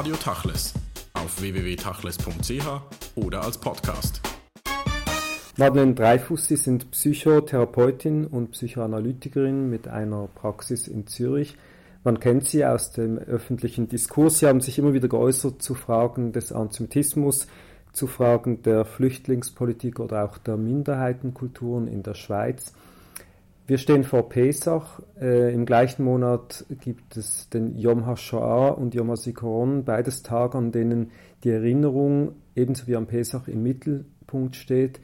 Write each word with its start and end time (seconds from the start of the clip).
Radio 0.00 0.16
Tachles 0.16 0.72
auf 1.12 1.42
www.tachles.ch 1.42 2.66
oder 3.16 3.44
als 3.44 3.58
Podcast. 3.58 4.22
Madeleine 5.58 5.92
Dreifuss, 5.92 6.46
Sie 6.46 6.56
sind 6.56 6.90
Psychotherapeutin 6.90 8.26
und 8.26 8.52
Psychoanalytikerin 8.52 9.68
mit 9.68 9.88
einer 9.88 10.26
Praxis 10.28 10.88
in 10.88 11.06
Zürich. 11.06 11.58
Man 12.02 12.18
kennt 12.18 12.46
Sie 12.46 12.64
aus 12.64 12.92
dem 12.92 13.18
öffentlichen 13.18 13.88
Diskurs. 13.88 14.38
Sie 14.38 14.46
haben 14.46 14.62
sich 14.62 14.78
immer 14.78 14.94
wieder 14.94 15.08
geäußert 15.08 15.60
zu 15.60 15.74
Fragen 15.74 16.32
des 16.32 16.50
Antisemitismus, 16.50 17.46
zu 17.92 18.06
Fragen 18.06 18.62
der 18.62 18.86
Flüchtlingspolitik 18.86 20.00
oder 20.00 20.24
auch 20.24 20.38
der 20.38 20.56
Minderheitenkulturen 20.56 21.88
in 21.88 22.02
der 22.02 22.14
Schweiz. 22.14 22.72
Wir 23.70 23.78
stehen 23.78 24.02
vor 24.02 24.28
Pesach. 24.28 25.00
Äh, 25.20 25.54
Im 25.54 25.64
gleichen 25.64 26.02
Monat 26.02 26.64
gibt 26.80 27.16
es 27.16 27.48
den 27.50 27.78
Yom 27.78 28.04
HaShoah 28.04 28.76
und 28.76 28.96
Yom 28.96 29.12
HaZikaron, 29.12 29.84
beides 29.84 30.24
Tage, 30.24 30.58
an 30.58 30.72
denen 30.72 31.12
die 31.44 31.50
Erinnerung 31.50 32.32
ebenso 32.56 32.88
wie 32.88 32.96
am 32.96 33.06
Pesach 33.06 33.46
im 33.46 33.62
Mittelpunkt 33.62 34.56
steht. 34.56 34.98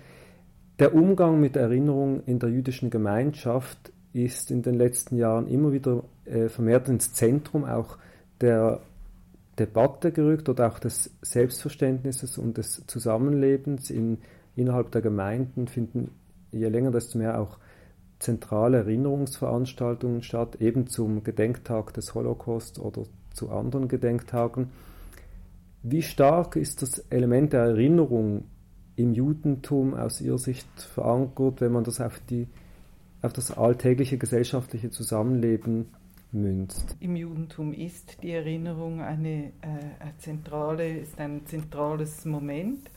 Der 0.80 0.96
Umgang 0.96 1.38
mit 1.38 1.54
Erinnerung 1.54 2.24
in 2.26 2.40
der 2.40 2.48
jüdischen 2.48 2.90
Gemeinschaft 2.90 3.92
ist 4.12 4.50
in 4.50 4.62
den 4.62 4.74
letzten 4.74 5.14
Jahren 5.14 5.46
immer 5.46 5.70
wieder 5.70 6.02
äh, 6.24 6.48
vermehrt 6.48 6.88
ins 6.88 7.12
Zentrum 7.12 7.64
auch 7.64 7.98
der 8.40 8.80
Debatte 9.60 10.10
gerückt 10.10 10.48
oder 10.48 10.66
auch 10.66 10.80
des 10.80 11.12
Selbstverständnisses 11.23 12.37
und 12.37 12.59
des 12.59 12.82
Zusammenlebens 12.88 13.90
in, 13.90 14.18
innerhalb 14.56 14.90
der 14.90 15.02
Gemeinden 15.02 15.68
finden 15.68 16.10
je 16.51 16.66
länger, 16.68 16.90
desto 16.90 17.18
mehr 17.18 17.40
auch 17.40 17.59
zentrale 18.18 18.78
Erinnerungsveranstaltungen 18.78 20.22
statt, 20.22 20.56
eben 20.60 20.86
zum 20.86 21.22
Gedenktag 21.22 21.92
des 21.94 22.14
Holocaust 22.14 22.78
oder 22.78 23.02
zu 23.32 23.50
anderen 23.50 23.88
Gedenktagen. 23.88 24.70
Wie 25.82 26.02
stark 26.02 26.56
ist 26.56 26.82
das 26.82 26.98
Element 27.10 27.52
der 27.52 27.62
Erinnerung 27.62 28.45
im 28.96 29.12
Judentum 29.12 29.95
aus 29.95 30.20
Ihrer 30.20 30.38
Sicht 30.38 30.66
verankert, 30.80 31.60
wenn 31.60 31.73
man 31.73 31.84
das 31.84 32.00
auf, 32.00 32.18
die, 32.30 32.48
auf 33.23 33.32
das 33.32 33.56
alltägliche 33.56 34.18
gesellschaftliche 34.18 34.90
Zusammenleben 34.90 35.90
münzt? 36.32 36.96
Im 37.01 37.14
Judentum 37.14 37.73
ist 37.73 38.23
die 38.23 38.32
Erinnerung 38.32 39.01
eine, 39.01 39.52
äh, 39.60 40.01
eine 40.01 40.16
zentrale, 40.18 40.98
ist 40.98 41.18
ein 41.18 41.45
zentrales 41.46 42.24
Moment, 42.24 42.90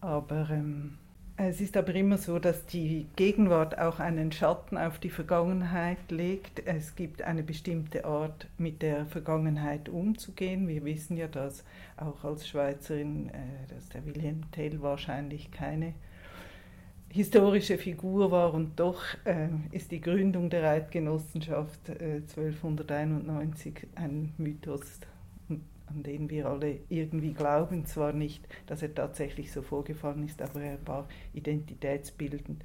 aber 0.00 0.48
ähm, 0.50 0.98
es 1.48 1.60
ist 1.60 1.76
aber 1.76 1.94
immer 1.94 2.18
so, 2.18 2.38
dass 2.38 2.66
die 2.66 3.06
Gegenwart 3.16 3.78
auch 3.78 3.98
einen 3.98 4.32
Schatten 4.32 4.76
auf 4.76 4.98
die 4.98 5.10
Vergangenheit 5.10 6.10
legt. 6.10 6.66
Es 6.66 6.94
gibt 6.94 7.22
eine 7.22 7.42
bestimmte 7.42 8.04
Art, 8.04 8.46
mit 8.58 8.82
der 8.82 9.06
Vergangenheit 9.06 9.88
umzugehen. 9.88 10.68
Wir 10.68 10.84
wissen 10.84 11.16
ja, 11.16 11.28
dass 11.28 11.64
auch 11.96 12.24
als 12.24 12.46
Schweizerin, 12.46 13.28
äh, 13.30 13.74
dass 13.74 13.88
der 13.88 14.04
Wilhelm 14.06 14.42
Tell 14.52 14.82
wahrscheinlich 14.82 15.50
keine 15.50 15.94
historische 17.08 17.76
Figur 17.76 18.30
war 18.30 18.54
und 18.54 18.80
doch 18.80 19.02
äh, 19.24 19.48
ist 19.70 19.90
die 19.90 20.00
Gründung 20.00 20.48
der 20.48 20.68
Eidgenossenschaft 20.70 21.88
äh, 21.88 22.22
1291 22.22 23.86
ein 23.96 24.32
Mythos 24.38 25.00
an 25.94 26.02
den 26.02 26.30
wir 26.30 26.46
alle 26.46 26.78
irgendwie 26.88 27.32
glauben. 27.32 27.86
Zwar 27.86 28.12
nicht, 28.12 28.46
dass 28.66 28.82
er 28.82 28.94
tatsächlich 28.94 29.52
so 29.52 29.62
vorgefallen 29.62 30.24
ist, 30.24 30.40
aber 30.42 30.62
er 30.62 30.78
war 30.86 31.08
identitätsbildend, 31.34 32.64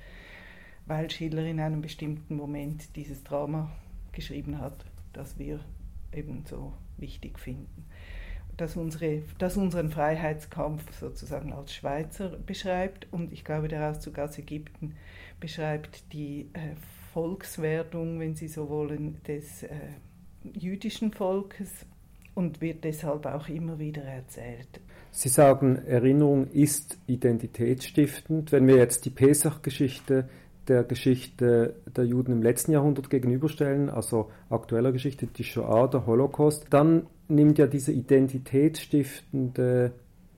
weil 0.86 1.10
Schiller 1.10 1.46
in 1.46 1.60
einem 1.60 1.82
bestimmten 1.82 2.36
Moment 2.36 2.96
dieses 2.96 3.24
Drama 3.24 3.72
geschrieben 4.12 4.60
hat, 4.60 4.86
das 5.14 5.38
wir 5.38 5.60
eben 6.14 6.44
so 6.46 6.74
wichtig 6.98 7.40
finden. 7.40 7.86
Das, 8.56 8.76
unsere, 8.76 9.22
das 9.38 9.56
unseren 9.56 9.92
Freiheitskampf 9.92 10.92
sozusagen 11.00 11.54
als 11.54 11.76
Schweizer 11.76 12.30
beschreibt 12.30 13.08
und 13.12 13.32
ich 13.32 13.46
glaube, 13.46 13.68
der 13.68 13.92
Auszug 13.92 14.18
aus 14.18 14.40
Ägypten 14.40 14.96
beschreibt 15.40 16.12
die 16.12 16.50
äh, 16.54 16.76
Volkswerdung, 17.14 18.20
wenn 18.20 18.36
Sie 18.36 18.48
so 18.48 18.68
wollen, 18.70 19.22
des 19.28 19.62
äh, 19.62 19.70
jüdischen 20.54 21.12
Volkes 21.12 21.86
und 22.38 22.62
wird 22.62 22.84
deshalb 22.84 23.26
auch 23.26 23.50
immer 23.50 23.80
wieder 23.80 24.04
erzählt. 24.04 24.80
Sie 25.10 25.30
sagen, 25.30 25.78
Erinnerung 25.88 26.46
ist 26.52 27.00
identitätsstiftend. 27.08 28.52
Wenn 28.52 28.68
wir 28.68 28.76
jetzt 28.76 29.06
die 29.06 29.10
Pesach-Geschichte 29.10 30.30
der 30.68 30.84
Geschichte 30.84 31.74
der 31.88 32.06
Juden 32.06 32.34
im 32.34 32.44
letzten 32.44 32.74
Jahrhundert 32.74 33.10
gegenüberstellen, 33.10 33.90
also 33.90 34.30
aktueller 34.52 34.92
Geschichte, 34.92 35.26
die 35.26 35.44
Shoah, 35.44 35.90
der 35.90 36.06
Holocaust, 36.06 36.68
dann 36.70 37.08
nimmt 37.28 37.58
ja 37.58 37.66
diese 37.66 37.92
identitätsstiftende 37.92 39.94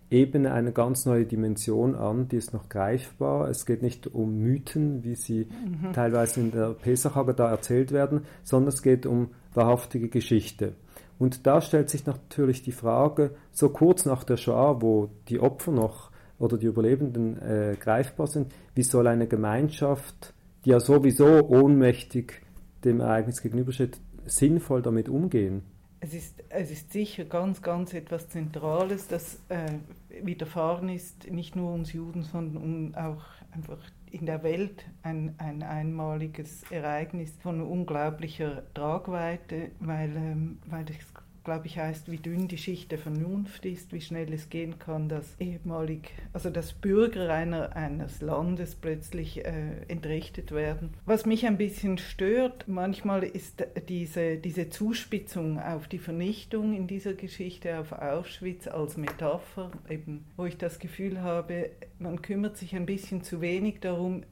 Ebene 0.10 0.54
eine 0.54 0.72
ganz 0.72 1.06
neue 1.06 1.26
Dimension 1.26 1.96
an, 1.96 2.30
die 2.30 2.38
ist 2.38 2.54
noch 2.54 2.70
greifbar. 2.70 3.50
Es 3.50 3.66
geht 3.66 3.82
nicht 3.82 4.08
um 4.08 4.40
Mythen, 4.40 5.04
wie 5.04 5.16
sie 5.16 5.50
mhm. 5.50 5.92
teilweise 5.92 6.40
in 6.40 6.52
der 6.52 6.70
Pesach 6.70 7.22
da 7.36 7.50
erzählt 7.50 7.92
werden, 7.92 8.22
sondern 8.44 8.70
es 8.70 8.82
geht 8.82 9.06
um 9.06 9.32
wahrhaftige 9.54 10.08
Geschichte. 10.08 10.76
Und 11.20 11.46
da 11.46 11.62
stellt 11.62 11.90
sich 11.90 12.06
natürlich 12.06 12.64
die 12.64 12.72
Frage, 12.72 13.36
so 13.52 13.70
kurz 13.70 14.06
nach 14.06 14.24
der 14.24 14.38
Shoah, 14.38 14.82
wo 14.82 15.10
die 15.28 15.40
Opfer 15.40 15.72
noch 15.72 16.12
oder 16.40 16.58
die 16.58 16.66
Überlebenden 16.66 17.40
äh, 17.42 17.76
greifbar 17.78 18.28
sind, 18.28 18.54
wie 18.74 18.84
soll 18.84 19.06
eine 19.06 19.28
Gemeinschaft, 19.28 20.34
die 20.64 20.70
ja 20.70 20.80
sowieso 20.80 21.46
ohnmächtig 21.50 22.42
dem 22.86 23.02
Ereignis 23.02 23.42
gegenübersteht, 23.42 24.00
sinnvoll 24.26 24.82
damit 24.82 25.10
umgehen? 25.10 25.64
Es 26.00 26.14
ist, 26.14 26.42
es 26.48 26.72
ist 26.72 26.94
sicher 26.94 27.26
ganz, 27.26 27.62
ganz 27.62 27.94
etwas 27.94 28.30
Zentrales, 28.30 29.10
das 29.10 29.40
äh, 29.50 29.74
widerfahren 30.26 30.90
ist, 30.90 31.30
nicht 31.30 31.56
nur 31.56 31.74
uns 31.74 31.94
Juden, 31.94 32.24
sondern 32.24 32.96
auch 32.96 33.24
einfach 33.52 33.80
in 34.12 34.26
der 34.26 34.44
Welt 34.44 34.86
ein, 35.04 35.36
ein 35.38 35.64
einmaliges 35.64 36.64
Ereignis 36.72 37.38
von 37.42 37.62
unglaublicher 37.62 38.64
Tragweite, 38.74 39.72
weil, 39.80 40.16
ähm, 40.16 40.60
weil 40.68 40.86
es 40.90 41.14
glaube 41.44 41.68
ich, 41.68 41.78
heißt, 41.78 42.12
wie 42.12 42.18
dünn 42.18 42.48
die 42.48 42.58
Schicht 42.58 42.92
der 42.92 43.00
Vernunft 43.00 43.66
ist, 43.66 43.94
wie 43.94 44.02
schnell 44.02 44.32
es 44.34 44.50
gehen 44.50 44.80
kann, 44.80 45.10
dass 45.10 45.36
ehemalig, 45.40 46.12
also 46.34 46.50
dass 46.50 46.74
Bürger 46.74 47.34
einer, 47.34 47.76
eines 47.76 48.22
Landes 48.22 48.76
plötzlich 48.76 49.46
äh, 49.46 49.82
entrechtet 49.88 50.52
werden. 50.52 50.92
Was 51.06 51.26
mich 51.26 51.46
ein 51.46 51.58
bisschen 51.58 51.98
stört, 51.98 52.68
manchmal 52.68 53.24
ist 53.24 53.66
diese, 53.88 54.38
diese 54.38 54.70
Zuspitzung 54.70 55.60
auf 55.60 55.88
die 55.88 56.00
Vernichtung 56.00 56.74
in 56.74 56.88
dieser 56.88 57.14
Geschichte, 57.14 57.80
auf 57.80 57.92
Auschwitz 57.92 58.68
als 58.68 58.98
Metapher, 58.98 59.72
eben, 59.90 60.26
wo 60.38 60.46
ich 60.46 60.58
das 60.58 60.80
Gefühl 60.80 61.22
habe, 61.22 61.72
man 62.00 62.22
kümmert 62.22 62.58
sich 62.58 62.76
ein 62.76 62.86
bisschen 62.86 63.24
zu 63.24 63.42
wenig 63.42 63.80
darum, 63.80 64.24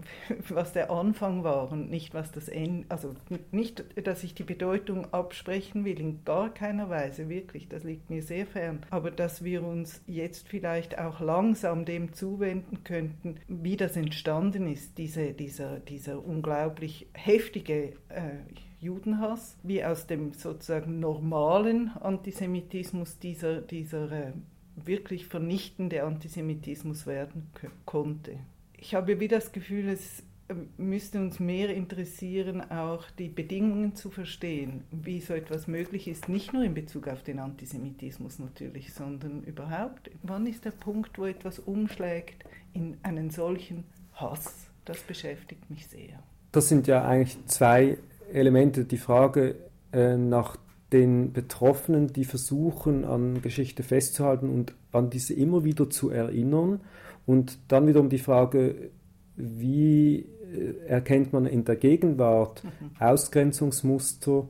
was 0.48 0.72
der 0.72 0.90
Anfang 0.90 1.44
war 1.44 1.70
und 1.70 1.90
nicht 1.90 2.14
was 2.14 2.32
das 2.32 2.48
Ende, 2.48 2.86
also 2.88 3.14
nicht, 3.50 3.84
dass 4.06 4.24
ich 4.24 4.34
die 4.34 4.42
Bedeutung 4.42 5.12
absprechen 5.12 5.84
will, 5.84 5.98
in 5.98 6.24
gar 6.24 6.52
keiner 6.52 6.88
Weise, 6.90 7.28
wirklich, 7.28 7.68
das 7.68 7.84
liegt 7.84 8.10
mir 8.10 8.22
sehr 8.22 8.46
fern, 8.46 8.80
aber 8.90 9.10
dass 9.10 9.44
wir 9.44 9.64
uns 9.64 10.02
jetzt 10.06 10.48
vielleicht 10.48 10.98
auch 10.98 11.20
langsam 11.20 11.84
dem 11.84 12.12
zuwenden 12.12 12.84
könnten, 12.84 13.36
wie 13.48 13.76
das 13.76 13.96
entstanden 13.96 14.66
ist, 14.66 14.98
diese, 14.98 15.32
dieser, 15.32 15.78
dieser 15.80 16.24
unglaublich 16.24 17.08
heftige 17.14 17.94
äh, 18.08 18.38
Judenhass, 18.80 19.56
wie 19.62 19.84
aus 19.84 20.06
dem 20.06 20.32
sozusagen 20.32 20.98
normalen 20.98 21.90
Antisemitismus 22.00 23.18
dieser, 23.18 23.60
dieser 23.60 24.10
äh, 24.10 24.32
wirklich 24.74 25.26
vernichtende 25.26 26.02
Antisemitismus 26.02 27.06
werden 27.06 27.50
konnte 27.84 28.38
ich 28.82 28.96
habe 28.96 29.20
wie 29.20 29.28
das 29.28 29.52
Gefühl, 29.52 29.88
es 29.90 30.24
ähm, 30.48 30.70
müsste 30.76 31.20
uns 31.20 31.38
mehr 31.38 31.72
interessieren, 31.72 32.68
auch 32.68 33.04
die 33.16 33.28
Bedingungen 33.28 33.94
zu 33.94 34.10
verstehen, 34.10 34.82
wie 34.90 35.20
so 35.20 35.34
etwas 35.34 35.68
möglich 35.68 36.08
ist, 36.08 36.28
nicht 36.28 36.52
nur 36.52 36.64
in 36.64 36.74
Bezug 36.74 37.06
auf 37.06 37.22
den 37.22 37.38
Antisemitismus 37.38 38.40
natürlich, 38.40 38.92
sondern 38.92 39.44
überhaupt, 39.44 40.10
wann 40.24 40.48
ist 40.48 40.64
der 40.64 40.72
Punkt, 40.72 41.16
wo 41.16 41.26
etwas 41.26 41.60
umschlägt 41.60 42.44
in 42.72 42.96
einen 43.04 43.30
solchen 43.30 43.84
Hass? 44.14 44.66
Das 44.84 44.98
beschäftigt 45.02 45.70
mich 45.70 45.86
sehr. 45.86 46.20
Das 46.50 46.68
sind 46.68 46.88
ja 46.88 47.04
eigentlich 47.04 47.38
zwei 47.46 47.98
Elemente. 48.32 48.84
Die 48.84 48.98
Frage 48.98 49.54
äh, 49.92 50.16
nach 50.16 50.56
den 50.92 51.32
Betroffenen, 51.32 52.12
die 52.12 52.24
versuchen, 52.24 53.04
an 53.04 53.42
Geschichte 53.42 53.84
festzuhalten 53.84 54.50
und 54.50 54.74
an 54.90 55.08
diese 55.08 55.34
immer 55.34 55.62
wieder 55.62 55.88
zu 55.88 56.10
erinnern 56.10 56.80
und 57.26 57.58
dann 57.68 57.86
wiederum 57.86 58.08
die 58.08 58.18
Frage, 58.18 58.90
wie 59.36 60.26
äh, 60.52 60.86
erkennt 60.86 61.32
man 61.32 61.46
in 61.46 61.64
der 61.64 61.76
Gegenwart 61.76 62.64
mhm. 62.64 62.90
Ausgrenzungsmuster, 62.98 64.48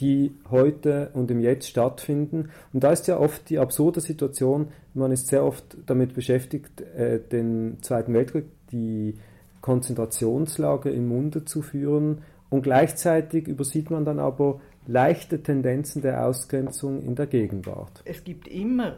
die 0.00 0.32
heute 0.50 1.10
und 1.12 1.30
im 1.30 1.40
Jetzt 1.40 1.68
stattfinden. 1.68 2.50
Und 2.72 2.84
da 2.84 2.92
ist 2.92 3.06
ja 3.06 3.18
oft 3.18 3.50
die 3.50 3.58
absurde 3.58 4.00
Situation, 4.00 4.68
man 4.94 5.12
ist 5.12 5.26
sehr 5.28 5.44
oft 5.44 5.76
damit 5.86 6.14
beschäftigt, 6.14 6.80
äh, 6.80 7.20
den 7.20 7.78
Zweiten 7.82 8.14
Weltkrieg, 8.14 8.46
die 8.72 9.14
Konzentrationslager 9.60 10.90
im 10.90 11.08
Munde 11.08 11.44
zu 11.44 11.62
führen 11.62 12.22
und 12.48 12.62
gleichzeitig 12.62 13.46
übersieht 13.46 13.90
man 13.90 14.04
dann 14.04 14.18
aber 14.18 14.60
leichte 14.86 15.42
Tendenzen 15.42 16.02
der 16.02 16.26
Ausgrenzung 16.26 17.02
in 17.02 17.14
der 17.14 17.26
Gegenwart? 17.26 18.02
Es 18.04 18.24
gibt 18.24 18.48
immer 18.48 18.96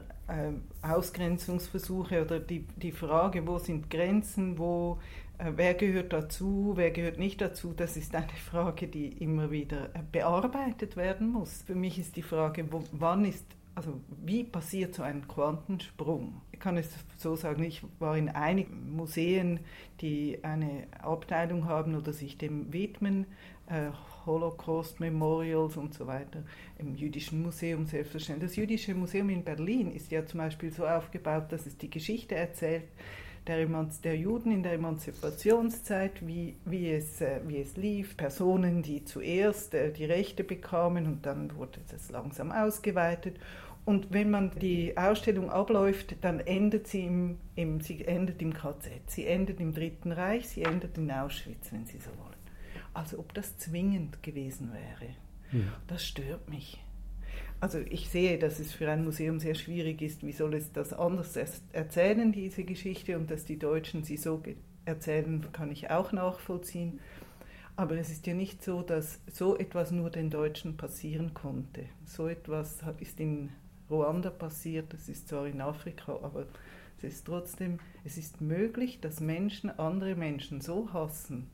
Ausgrenzungsversuche 0.83 2.23
oder 2.23 2.41
die, 2.41 2.67
die 2.77 2.93
Frage, 2.93 3.47
wo 3.47 3.59
sind 3.59 3.91
Grenzen, 3.91 4.59
wo 4.59 4.99
äh, 5.39 5.53
wer 5.57 5.75
gehört 5.75 6.13
dazu, 6.13 6.73
wer 6.77 6.91
gehört 6.91 7.19
nicht 7.19 7.41
dazu, 7.41 7.73
das 7.75 7.97
ist 7.97 8.15
eine 8.15 8.29
Frage, 8.29 8.89
die 8.89 9.09
immer 9.09 9.51
wieder 9.51 9.95
äh, 9.95 10.01
bearbeitet 10.11 10.97
werden 10.97 11.31
muss. 11.31 11.63
Für 11.63 11.75
mich 11.75 11.99
ist 11.99 12.17
die 12.17 12.23
Frage, 12.23 12.71
wo, 12.71 12.83
wann 12.93 13.25
ist, 13.25 13.47
also 13.75 14.01
wie 14.25 14.45
passiert 14.45 14.95
so 14.95 15.03
ein 15.03 15.27
Quantensprung? 15.27 16.43
Ich 16.53 16.61
kann 16.61 16.77
es 16.77 16.91
so 17.17 17.37
sagen, 17.37 17.63
ich 17.65 17.83
war 17.99 18.17
in 18.17 18.29
einigen 18.29 18.95
Museen, 18.95 19.61
die 20.01 20.39
eine 20.43 20.87
Abteilung 21.01 21.67
haben 21.67 21.95
oder 21.95 22.13
sich 22.13 22.39
dem 22.39 22.73
widmen, 22.73 23.27
äh, 23.69 23.91
Holocaust 24.27 25.01
Memorials 25.01 25.77
und 25.77 25.95
so 25.95 26.07
weiter, 26.07 26.43
im 26.79 26.95
Jüdischen 26.95 27.43
Museum 27.43 27.87
selbstverständlich. 27.87 28.51
Das 28.51 28.57
Jüdische 28.57 28.95
Museum 28.95 29.31
in 29.31 29.43
Berlin 29.43 29.93
ist 29.93 30.11
ja 30.13 30.25
zum 30.27 30.39
Beispiel 30.39 30.73
so 30.73 30.87
aufgebaut, 30.87 31.51
dass 31.51 31.67
es 31.67 31.77
die 31.77 31.91
Geschichte 31.91 32.35
erzählt, 32.35 32.85
der, 33.47 33.67
der, 34.05 34.17
Juden 34.17 34.53
in 34.53 34.63
der 34.63 34.75
Emanzipationszeit, 34.75 36.25
wie, 36.27 36.57
wie, 36.65 36.93
es, 36.93 37.21
äh, 37.21 37.41
wie 37.47 37.61
es 37.61 37.77
lief, 37.77 38.17
Personen, 38.17 38.83
die 38.83 39.05
zuerst 39.05 39.75
äh, 39.75 39.93
die 39.93 40.05
Rechte 40.05 40.45
bekamen 40.45 41.07
und 41.07 41.27
dann 41.27 41.57
wurde 41.57 41.81
das 41.91 42.11
langsam 42.11 42.53
ausgeweitet. 42.53 43.39
Und 43.85 44.13
wenn 44.13 44.31
man 44.31 44.53
die 44.61 44.97
Ausstellung 44.97 45.51
abläuft, 45.51 46.17
dann 46.21 46.39
endet 46.41 46.87
sie 46.87 47.05
im, 47.05 47.39
im, 47.57 47.81
sie 47.81 48.05
endet 48.05 48.41
im 48.41 48.55
KZ, 48.55 48.93
sie 49.07 49.27
endet 49.27 49.59
im 49.61 49.75
Dritten 49.75 50.13
Reich, 50.13 50.49
sie 50.49 50.63
endet 50.63 50.97
in 50.99 51.11
Auschwitz, 51.11 51.73
wenn 51.73 51.85
Sie 51.85 51.99
so 51.99 52.11
wollen. 52.11 52.33
Also 52.95 53.19
ob 53.19 53.35
das 53.35 53.57
zwingend 53.59 54.23
gewesen 54.23 54.71
wäre, 54.73 55.11
ja. 55.51 55.73
das 55.89 56.07
stört 56.07 56.49
mich 56.49 56.79
also 57.63 57.79
ich 57.79 58.09
sehe, 58.09 58.39
dass 58.39 58.59
es 58.59 58.73
für 58.73 58.91
ein 58.91 59.05
Museum 59.05 59.39
sehr 59.39 59.55
schwierig 59.55 60.03
ist, 60.03 60.27
wie 60.27 60.33
soll 60.33 60.55
es 60.55 60.73
das 60.73 60.93
anders 60.93 61.37
erzählen, 61.73 62.33
diese 62.33 62.65
Geschichte, 62.65 63.17
und 63.17 63.31
dass 63.31 63.45
die 63.45 63.57
Deutschen 63.57 64.03
sie 64.03 64.17
so 64.17 64.43
erzählen, 64.85 65.47
kann 65.53 65.71
ich 65.71 65.89
auch 65.89 66.11
nachvollziehen. 66.11 66.99
Aber 67.77 67.97
es 67.97 68.11
ist 68.11 68.27
ja 68.27 68.35
nicht 68.35 68.65
so, 68.65 68.83
dass 68.83 69.21
so 69.31 69.57
etwas 69.57 69.93
nur 69.93 70.11
den 70.11 70.29
Deutschen 70.29 70.77
passieren 70.77 71.35
konnte. 71.35 71.85
So 72.05 72.27
etwas 72.27 72.81
ist 72.99 73.21
in 73.21 73.51
Ruanda 73.93 74.31
passiert, 74.31 74.93
das 74.93 75.09
ist 75.09 75.29
zwar 75.29 75.47
in 75.47 75.61
Afrika, 75.61 76.19
aber 76.23 76.47
es 76.99 77.05
ist 77.05 77.27
trotzdem, 77.27 77.79
es 78.05 78.17
ist 78.17 78.41
möglich, 78.41 79.01
dass 79.01 79.21
Menschen 79.21 79.71
andere 79.79 80.17
Menschen 80.17 80.61
so 80.61 80.93
hassen 80.93 81.49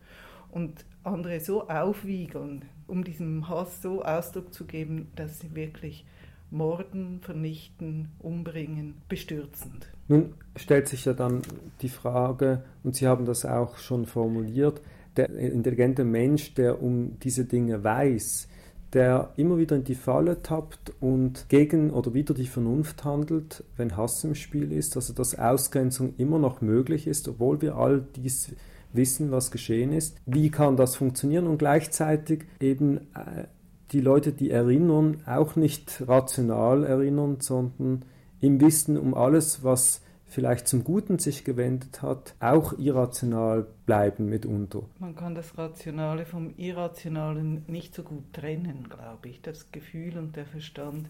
und 0.50 0.84
andere 1.04 1.40
so 1.40 1.68
aufwiegeln, 1.68 2.64
um 2.86 3.04
diesem 3.04 3.48
Hass 3.48 3.82
so 3.82 4.02
Ausdruck 4.02 4.54
zu 4.54 4.64
geben, 4.64 5.08
dass 5.16 5.40
sie 5.40 5.54
wirklich 5.54 6.04
morden, 6.50 7.20
vernichten, 7.20 8.08
umbringen, 8.20 8.94
bestürzend. 9.08 9.88
Nun 10.08 10.34
stellt 10.56 10.88
sich 10.88 11.04
ja 11.04 11.12
dann 11.12 11.42
die 11.82 11.90
Frage, 11.90 12.64
und 12.82 12.96
Sie 12.96 13.06
haben 13.06 13.26
das 13.26 13.44
auch 13.44 13.76
schon 13.76 14.06
formuliert, 14.06 14.80
der 15.16 15.28
intelligente 15.30 16.04
Mensch, 16.04 16.54
der 16.54 16.80
um 16.82 17.18
diese 17.20 17.44
Dinge 17.44 17.84
weiß, 17.84 18.48
der 18.92 19.32
immer 19.36 19.58
wieder 19.58 19.76
in 19.76 19.84
die 19.84 19.94
Falle 19.94 20.42
tappt 20.42 20.92
und 21.00 21.48
gegen 21.48 21.90
oder 21.90 22.14
wieder 22.14 22.32
die 22.34 22.46
Vernunft 22.46 23.04
handelt, 23.04 23.64
wenn 23.76 23.96
Hass 23.96 24.24
im 24.24 24.34
Spiel 24.34 24.72
ist, 24.72 24.96
also 24.96 25.12
dass 25.12 25.38
Ausgrenzung 25.38 26.14
immer 26.16 26.38
noch 26.38 26.60
möglich 26.60 27.06
ist, 27.06 27.28
obwohl 27.28 27.60
wir 27.60 27.76
all 27.76 28.04
dies 28.16 28.54
wissen, 28.92 29.30
was 29.30 29.50
geschehen 29.50 29.92
ist. 29.92 30.16
Wie 30.24 30.50
kann 30.50 30.76
das 30.76 30.96
funktionieren 30.96 31.46
und 31.46 31.58
gleichzeitig 31.58 32.46
eben 32.60 32.98
äh, 33.14 33.44
die 33.92 34.00
Leute, 34.00 34.32
die 34.32 34.50
erinnern, 34.50 35.22
auch 35.26 35.56
nicht 35.56 36.02
rational 36.06 36.84
erinnern, 36.84 37.38
sondern 37.40 38.04
im 38.40 38.60
Wissen 38.60 38.96
um 38.96 39.14
alles, 39.14 39.64
was 39.64 40.02
vielleicht 40.28 40.68
zum 40.68 40.84
Guten 40.84 41.18
sich 41.18 41.44
gewendet 41.44 42.02
hat, 42.02 42.34
auch 42.38 42.78
irrational 42.78 43.66
bleiben 43.86 44.28
mitunter. 44.28 44.82
Man 44.98 45.16
kann 45.16 45.34
das 45.34 45.56
Rationale 45.56 46.26
vom 46.26 46.54
Irrationalen 46.56 47.64
nicht 47.66 47.94
so 47.94 48.02
gut 48.02 48.32
trennen, 48.32 48.88
glaube 48.88 49.28
ich. 49.28 49.40
Das 49.40 49.72
Gefühl 49.72 50.18
und 50.18 50.36
der 50.36 50.46
Verstand 50.46 51.08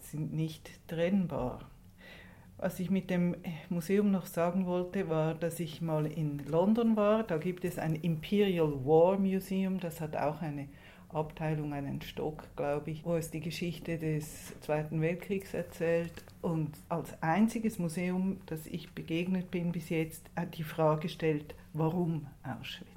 sind 0.00 0.34
nicht 0.34 0.70
trennbar. 0.86 1.60
Was 2.58 2.78
ich 2.78 2.90
mit 2.90 3.10
dem 3.10 3.34
Museum 3.68 4.10
noch 4.10 4.26
sagen 4.26 4.66
wollte, 4.66 5.08
war, 5.08 5.34
dass 5.34 5.58
ich 5.58 5.80
mal 5.80 6.06
in 6.06 6.38
London 6.46 6.96
war. 6.96 7.24
Da 7.24 7.38
gibt 7.38 7.64
es 7.64 7.78
ein 7.78 7.96
Imperial 7.96 8.84
War 8.84 9.18
Museum, 9.18 9.80
das 9.80 10.00
hat 10.00 10.16
auch 10.16 10.40
eine 10.40 10.68
Abteilung, 11.14 11.72
einen 11.72 12.02
Stock, 12.02 12.44
glaube 12.56 12.90
ich, 12.90 13.04
wo 13.04 13.16
es 13.16 13.30
die 13.30 13.40
Geschichte 13.40 13.98
des 13.98 14.58
Zweiten 14.60 15.00
Weltkriegs 15.00 15.54
erzählt. 15.54 16.12
Und 16.42 16.72
als 16.88 17.22
einziges 17.22 17.78
Museum, 17.78 18.40
das 18.46 18.66
ich 18.66 18.92
begegnet 18.92 19.50
bin 19.50 19.72
bis 19.72 19.88
jetzt, 19.88 20.28
hat 20.36 20.56
die 20.56 20.64
Frage 20.64 21.08
stellt, 21.08 21.54
warum 21.72 22.26
Auschwitz? 22.42 22.94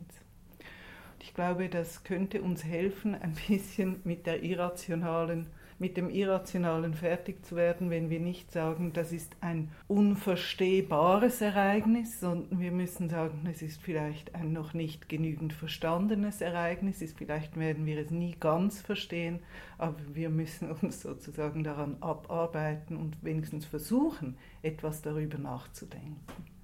ich 1.28 1.34
glaube, 1.34 1.68
das 1.68 2.06
könnte 2.06 2.42
uns 2.42 2.64
helfen, 2.64 3.14
ein 3.14 3.36
bisschen 3.48 4.00
mit 4.06 4.26
der 4.26 4.44
irrationalen 4.44 5.48
mit 5.80 5.98
dem 5.98 6.10
Irrationalen 6.10 6.94
fertig 6.94 7.46
zu 7.46 7.56
werden, 7.56 7.90
wenn 7.90 8.10
wir 8.10 8.20
nicht 8.20 8.52
sagen, 8.52 8.94
das 8.94 9.12
ist 9.12 9.36
ein 9.42 9.72
unverstehbares 9.88 11.42
Ereignis, 11.42 12.20
sondern 12.20 12.60
wir 12.60 12.72
müssen 12.72 13.10
sagen, 13.10 13.48
es 13.52 13.62
ist 13.62 13.82
vielleicht 13.82 14.34
ein 14.34 14.54
noch 14.54 14.74
nicht 14.74 15.08
genügend 15.08 15.54
verstandenes 15.54 16.42
Ereignis, 16.42 17.02
ist, 17.02 17.18
vielleicht 17.18 17.58
werden 17.58 17.86
wir 17.86 18.00
es 18.00 18.12
nie 18.12 18.36
ganz 18.40 18.82
verstehen, 18.82 19.40
aber 19.78 20.00
wir 20.14 20.30
müssen 20.30 20.72
uns 20.72 21.02
sozusagen 21.08 21.64
daran 21.64 21.98
abarbeiten 22.02 22.98
und 22.98 23.24
wenigstens 23.24 23.66
versuchen, 23.66 24.38
etwas 24.64 25.02
darüber 25.02 25.38
nachzudenken. 25.38 26.57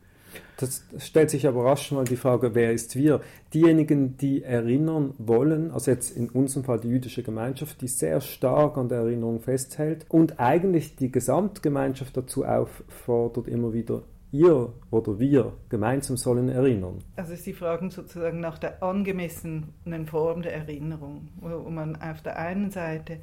Das 0.57 0.83
stellt 0.97 1.29
sich 1.29 1.47
aber 1.47 1.65
rasch 1.65 1.91
mal 1.91 2.05
die 2.05 2.15
Frage, 2.15 2.55
wer 2.55 2.71
ist 2.71 2.95
wir? 2.95 3.21
Diejenigen, 3.53 4.17
die 4.17 4.43
erinnern 4.43 5.13
wollen, 5.17 5.71
also 5.71 5.91
jetzt 5.91 6.15
in 6.15 6.29
unserem 6.29 6.63
Fall 6.63 6.79
die 6.79 6.89
jüdische 6.89 7.23
Gemeinschaft, 7.23 7.81
die 7.81 7.87
sehr 7.87 8.21
stark 8.21 8.77
an 8.77 8.89
der 8.89 8.99
Erinnerung 8.99 9.41
festhält 9.41 10.05
und 10.09 10.39
eigentlich 10.39 10.95
die 10.95 11.11
Gesamtgemeinschaft 11.11 12.15
dazu 12.15 12.45
auffordert, 12.45 13.47
immer 13.47 13.73
wieder 13.73 14.03
ihr 14.33 14.73
oder 14.89 15.19
wir 15.19 15.53
gemeinsam 15.69 16.17
sollen 16.17 16.49
erinnern. 16.49 17.03
Also 17.15 17.35
Sie 17.35 17.53
fragen 17.53 17.91
sozusagen 17.91 18.39
nach 18.39 18.57
der 18.57 18.81
angemessenen 18.81 20.07
Form 20.07 20.41
der 20.41 20.55
Erinnerung, 20.55 21.29
wo 21.39 21.69
man 21.69 21.95
auf 22.01 22.21
der 22.21 22.37
einen 22.39 22.71
Seite 22.71 23.19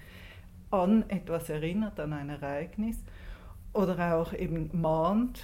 an 0.70 1.04
etwas 1.08 1.50
erinnert, 1.50 1.98
an 1.98 2.12
ein 2.12 2.30
Ereignis, 2.30 2.96
oder 3.72 4.16
auch 4.16 4.32
eben 4.32 4.70
mahnt, 4.72 5.40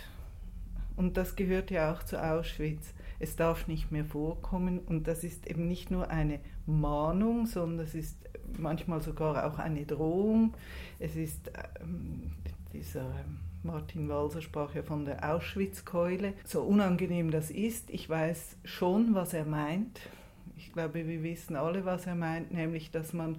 und 0.97 1.17
das 1.17 1.37
gehört 1.37 1.71
ja 1.71 1.93
auch 1.93 2.03
zu 2.03 2.23
Auschwitz. 2.23 2.95
Es 3.19 3.37
darf 3.37 3.67
nicht 3.67 3.93
mehr 3.93 4.05
vorkommen. 4.05 4.79
Und 4.79 5.07
das 5.07 5.25
ist 5.25 5.47
eben 5.47 5.69
nicht 5.69 5.91
nur 5.91 6.11
eine 6.11 6.41
Mahnung, 6.67 7.47
sondern 7.47 7.87
es 7.87 7.95
ist 7.95 8.17
manchmal 8.59 9.03
sogar 9.03 9.47
auch 9.47 9.59
eine 9.59 9.85
Drohung. 9.85 10.55
Es 10.99 11.17
ist 11.17 11.51
ähm, 11.81 12.33
dieser 12.73 13.03
ähm, 13.03 13.39
Martin 13.63 14.09
Walser 14.09 14.41
sprach 14.41 14.75
ja 14.75 14.83
von 14.83 15.05
der 15.05 15.35
Auschwitzkeule. 15.35 16.35
So 16.45 16.63
unangenehm 16.63 17.31
das 17.31 17.51
ist, 17.51 17.91
ich 17.91 18.09
weiß 18.09 18.57
schon, 18.65 19.15
was 19.15 19.35
er 19.35 19.45
meint. 19.45 20.01
Ich 20.57 20.73
glaube, 20.73 21.07
wir 21.07 21.23
wissen 21.23 21.57
alle, 21.57 21.85
was 21.85 22.07
er 22.07 22.15
meint, 22.15 22.53
nämlich, 22.53 22.91
dass 22.91 23.13
man 23.13 23.39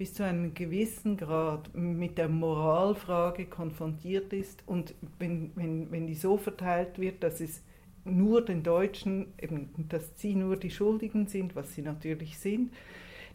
bis 0.00 0.14
zu 0.14 0.24
einem 0.24 0.54
gewissen 0.54 1.18
Grad 1.18 1.74
mit 1.74 2.16
der 2.16 2.30
Moralfrage 2.30 3.44
konfrontiert 3.44 4.32
ist 4.32 4.62
und 4.64 4.94
wenn, 5.18 5.52
wenn, 5.56 5.92
wenn 5.92 6.06
die 6.06 6.14
so 6.14 6.38
verteilt 6.38 6.98
wird, 6.98 7.22
dass 7.22 7.42
es 7.42 7.62
nur 8.06 8.42
den 8.42 8.62
Deutschen, 8.62 9.34
eben, 9.38 9.68
dass 9.90 10.18
sie 10.18 10.34
nur 10.34 10.56
die 10.56 10.70
Schuldigen 10.70 11.26
sind, 11.26 11.54
was 11.54 11.74
sie 11.74 11.82
natürlich 11.82 12.38
sind, 12.38 12.72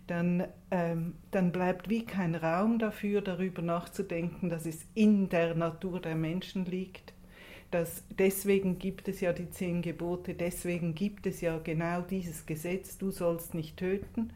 dann, 0.07 0.48
ähm, 0.72 1.13
dann 1.29 1.51
bleibt 1.51 1.88
wie 1.88 2.03
kein 2.03 2.34
Raum 2.34 2.79
dafür, 2.79 3.22
darüber 3.22 3.62
nachzudenken, 3.62 4.50
dass 4.50 4.65
es 4.65 4.88
in 4.95 5.29
der 5.29 5.53
Natur 5.53 6.00
der 6.00 6.15
Menschen 6.15 6.65
liegt. 6.65 7.13
Dass 7.69 8.05
deswegen 8.10 8.79
gibt 8.79 9.07
es 9.07 9.22
ja 9.22 9.34
die 9.34 9.51
zehn 9.51 9.84
Gebote, 9.84 10.34
deswegen 10.34 10.95
gibt 10.95 11.27
es 11.27 11.41
ja 11.41 11.60
genau 11.60 12.01
dieses 12.01 12.48
Gesetz, 12.48 12.98
du 12.98 13.12
sollst 13.12 13.53
nicht 13.53 13.77
töten 13.77 14.31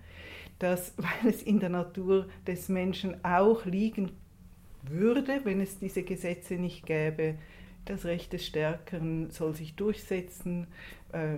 dass, 0.59 0.93
weil 0.97 1.31
es 1.31 1.41
in 1.41 1.59
der 1.59 1.69
Natur 1.69 2.27
des 2.45 2.69
Menschen 2.69 3.23
auch 3.23 3.65
liegen 3.65 4.11
würde, 4.83 5.41
wenn 5.43 5.61
es 5.61 5.79
diese 5.79 6.03
Gesetze 6.03 6.55
nicht 6.55 6.85
gäbe, 6.85 7.35
das 7.85 8.05
Recht 8.05 8.33
des 8.33 8.45
Stärkeren 8.45 9.31
soll 9.31 9.55
sich 9.55 9.75
durchsetzen. 9.75 10.67
Äh, 11.11 11.37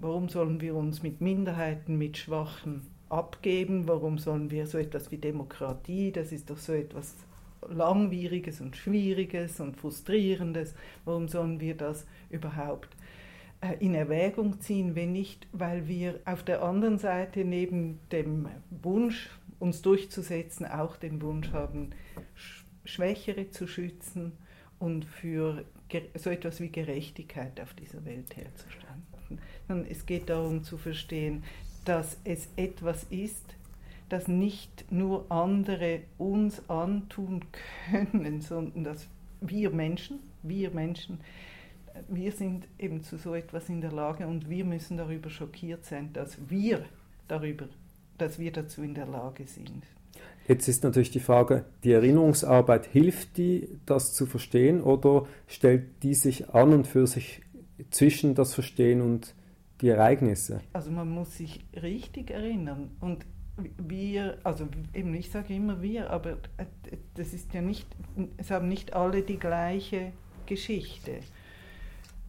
warum 0.00 0.28
sollen 0.28 0.60
wir 0.60 0.74
uns 0.74 1.02
mit 1.02 1.20
Minderheiten, 1.20 1.98
mit 1.98 2.16
Schwachen 2.16 2.86
abgeben? 3.08 3.86
Warum 3.86 4.18
sollen 4.18 4.50
wir 4.50 4.66
so 4.66 4.78
etwas 4.78 5.10
wie 5.10 5.18
Demokratie, 5.18 6.12
das 6.12 6.32
ist 6.32 6.50
doch 6.50 6.56
so 6.56 6.72
etwas 6.72 7.14
Langwieriges 7.68 8.60
und 8.60 8.76
Schwieriges 8.76 9.60
und 9.60 9.76
Frustrierendes, 9.76 10.74
warum 11.04 11.28
sollen 11.28 11.60
wir 11.60 11.76
das 11.76 12.06
überhaupt 12.30 12.88
in 13.78 13.94
Erwägung 13.94 14.60
ziehen, 14.60 14.94
wenn 14.94 15.12
nicht, 15.12 15.46
weil 15.52 15.86
wir 15.86 16.20
auf 16.24 16.42
der 16.42 16.62
anderen 16.62 16.98
Seite 16.98 17.44
neben 17.44 18.00
dem 18.10 18.48
Wunsch 18.70 19.30
uns 19.60 19.82
durchzusetzen, 19.82 20.66
auch 20.66 20.96
den 20.96 21.22
Wunsch 21.22 21.52
haben, 21.52 21.90
Schwächere 22.84 23.50
zu 23.50 23.68
schützen 23.68 24.32
und 24.80 25.04
für 25.04 25.64
so 26.16 26.30
etwas 26.30 26.60
wie 26.60 26.70
Gerechtigkeit 26.70 27.60
auf 27.60 27.72
dieser 27.74 28.04
Welt 28.04 28.36
herzustellen. 28.36 29.86
Es 29.88 30.06
geht 30.06 30.28
darum 30.28 30.64
zu 30.64 30.76
verstehen, 30.76 31.44
dass 31.84 32.18
es 32.24 32.48
etwas 32.56 33.04
ist, 33.04 33.54
das 34.08 34.26
nicht 34.26 34.90
nur 34.90 35.30
andere 35.30 36.00
uns 36.18 36.68
antun 36.68 37.44
können, 37.90 38.40
sondern 38.40 38.84
dass 38.84 39.06
wir 39.40 39.70
Menschen, 39.70 40.18
wir 40.42 40.70
Menschen, 40.70 41.20
wir 42.08 42.32
sind 42.32 42.66
eben 42.78 43.02
zu 43.02 43.16
so 43.16 43.34
etwas 43.34 43.68
in 43.68 43.80
der 43.80 43.92
Lage 43.92 44.26
und 44.26 44.48
wir 44.48 44.64
müssen 44.64 44.96
darüber 44.96 45.30
schockiert 45.30 45.84
sein, 45.84 46.12
dass 46.12 46.38
wir 46.48 46.84
darüber, 47.28 47.68
dass 48.18 48.38
wir 48.38 48.52
dazu 48.52 48.82
in 48.82 48.94
der 48.94 49.06
Lage 49.06 49.46
sind. 49.46 49.84
Jetzt 50.48 50.68
ist 50.68 50.82
natürlich 50.82 51.10
die 51.10 51.20
Frage, 51.20 51.64
die 51.84 51.92
Erinnerungsarbeit, 51.92 52.86
hilft 52.86 53.36
die, 53.36 53.68
das 53.86 54.12
zu 54.12 54.26
verstehen 54.26 54.82
oder 54.82 55.26
stellt 55.46 56.02
die 56.02 56.14
sich 56.14 56.50
an 56.50 56.72
und 56.72 56.86
für 56.86 57.06
sich 57.06 57.42
zwischen 57.90 58.34
das 58.34 58.54
Verstehen 58.54 59.00
und 59.00 59.34
die 59.80 59.88
Ereignisse? 59.88 60.60
Also 60.72 60.90
man 60.90 61.08
muss 61.10 61.36
sich 61.36 61.60
richtig 61.80 62.30
erinnern 62.30 62.90
und 63.00 63.24
wir, 63.78 64.38
also 64.44 64.66
eben 64.94 65.14
ich 65.14 65.30
sage 65.30 65.54
immer 65.54 65.82
wir, 65.82 66.10
aber 66.10 66.38
das 67.14 67.34
ist 67.34 67.52
ja 67.54 67.60
nicht, 67.60 67.86
es 68.36 68.50
haben 68.50 68.68
nicht 68.68 68.94
alle 68.94 69.22
die 69.22 69.38
gleiche 69.38 70.12
Geschichte. 70.46 71.20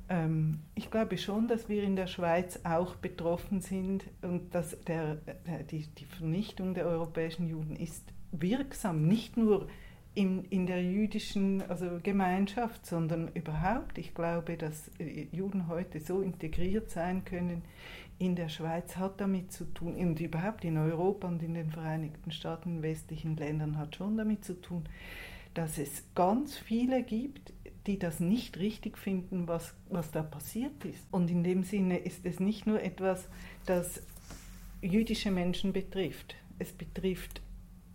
Ähm, 0.10 0.60
ich 0.76 0.92
glaube 0.92 1.18
schon, 1.18 1.48
dass 1.48 1.70
wir 1.70 1.84
in 1.84 1.96
der 1.96 2.08
Schweiz 2.08 2.60
auch 2.64 2.96
betroffen 2.96 3.62
sind 3.62 4.06
und 4.22 4.54
dass 4.54 4.80
der, 4.82 5.18
die, 5.72 5.88
die 5.88 6.06
Vernichtung 6.06 6.74
der 6.74 6.86
europäischen 6.86 7.48
Juden 7.48 7.76
ist 7.76 8.14
wirksam, 8.32 9.08
nicht 9.08 9.38
nur 9.38 9.68
in, 10.16 10.46
in 10.46 10.68
der 10.68 10.84
jüdischen 10.84 11.64
also 11.70 12.00
Gemeinschaft, 12.02 12.86
sondern 12.86 13.30
überhaupt. 13.34 13.98
Ich 13.98 14.14
glaube, 14.14 14.58
dass 14.58 14.92
äh, 15.00 15.28
Juden 15.32 15.68
heute 15.68 16.00
so 16.00 16.22
integriert 16.22 16.90
sein 16.90 17.26
können 17.26 17.64
in 18.20 18.36
der 18.36 18.50
Schweiz, 18.50 18.96
hat 18.98 19.20
damit 19.20 19.52
zu 19.52 19.66
tun, 19.66 19.96
und 19.96 20.20
überhaupt 20.20 20.64
in 20.66 20.78
Europa 20.78 21.28
und 21.28 21.42
in 21.42 21.56
den 21.56 21.72
Vereinigten 21.72 22.32
Staaten, 22.32 22.78
in 22.78 22.84
westlichen 22.84 23.36
Ländern, 23.36 23.78
hat 23.78 23.96
schon 23.96 24.18
damit 24.18 24.46
zu 24.46 24.54
tun, 24.62 24.84
dass 25.56 25.78
es 25.78 26.04
ganz 26.14 26.58
viele 26.58 27.04
gibt, 27.04 27.54
die 27.88 28.00
das 28.00 28.20
nicht 28.20 28.58
richtig 28.58 28.98
finden, 28.98 29.48
was, 29.48 29.74
was 29.90 30.12
da 30.12 30.24
passiert 30.24 30.86
ist. 30.86 31.04
Und 31.12 31.30
in 31.30 31.44
dem 31.44 31.64
Sinne 31.64 31.98
ist 31.98 32.26
es 32.26 32.40
nicht 32.40 32.66
nur 32.66 32.82
etwas, 32.82 33.28
das 33.66 34.02
jüdische 34.82 35.32
Menschen 35.32 35.74
betrifft. 35.74 36.36
Es 36.60 36.72
betrifft 36.72 37.42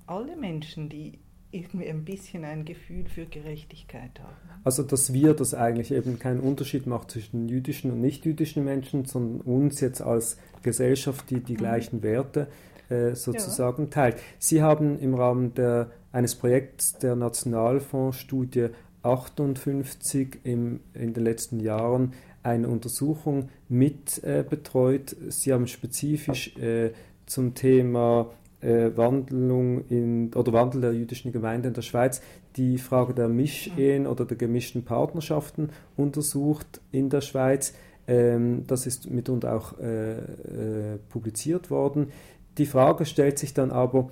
alle 0.07 0.37
Menschen, 0.37 0.89
die 0.89 1.19
irgendwie 1.51 1.89
ein 1.89 2.05
bisschen 2.05 2.45
ein 2.45 2.65
Gefühl 2.65 3.07
für 3.07 3.25
Gerechtigkeit 3.25 4.21
haben. 4.21 4.61
Also 4.65 4.83
dass 4.83 5.13
wir 5.13 5.33
das 5.35 5.55
eigentlich 5.55 5.93
eben 5.93 6.19
keinen 6.19 6.41
Unterschied 6.41 6.87
macht 6.87 7.11
zwischen 7.11 7.49
jüdischen 7.49 7.91
und 7.91 8.01
nicht-jüdischen 8.01 8.65
Menschen, 8.65 9.07
sondern 9.07 9.41
uns 9.41 9.81
jetzt 9.81 10.03
als 10.03 10.37
Gesellschaft, 10.63 11.31
die 11.31 11.41
die 11.41 11.55
mhm. 11.55 11.59
gleichen 11.59 12.03
Werte 12.03 12.49
äh, 12.91 13.15
sozusagen 13.15 13.85
ja. 13.85 13.91
teilt. 13.91 14.17
Sie 14.39 14.63
haben 14.63 14.99
im 14.99 15.15
Rahmen 15.15 15.55
der, 15.55 15.91
eines 16.13 16.35
Projekts 16.35 16.99
der 16.99 17.17
Nationalfondsstudie 17.17 18.69
58 19.03 20.41
im, 20.45 20.81
in 20.95 21.15
den 21.15 21.25
letzten 21.25 21.61
Jahren 21.61 22.13
eine 22.43 22.69
Untersuchung 22.69 23.49
mit 23.69 24.23
äh, 24.25 24.45
betreut. 24.49 25.17
Sie 25.29 25.53
haben 25.53 25.67
spezifisch 25.67 26.57
äh, 26.57 26.93
zum 27.27 27.55
Thema 27.55 28.31
äh, 28.61 28.91
Wandlung 28.97 29.87
in, 29.89 30.33
oder 30.35 30.53
Wandel 30.53 30.81
der 30.81 30.93
jüdischen 30.93 31.33
Gemeinde 31.33 31.69
in 31.69 31.75
der 31.75 31.83
Schweiz 31.83 32.23
die 32.57 32.79
Frage 32.79 33.15
der 33.15 33.29
Mischehen 33.29 34.07
oder 34.07 34.25
der 34.25 34.37
gemischten 34.37 34.85
Partnerschaften 34.85 35.71
untersucht 35.97 36.81
in 36.91 37.09
der 37.09 37.21
Schweiz. 37.21 37.75
Ähm, 38.07 38.65
das 38.67 38.87
ist 38.87 39.09
mitunter 39.11 39.55
auch 39.55 39.79
äh, 39.79 40.19
äh, 40.19 40.99
publiziert 41.09 41.71
worden. 41.71 42.09
Die 42.57 42.67
Frage 42.67 43.05
stellt 43.05 43.39
sich 43.39 43.55
dann 43.55 43.71
aber, 43.71 44.11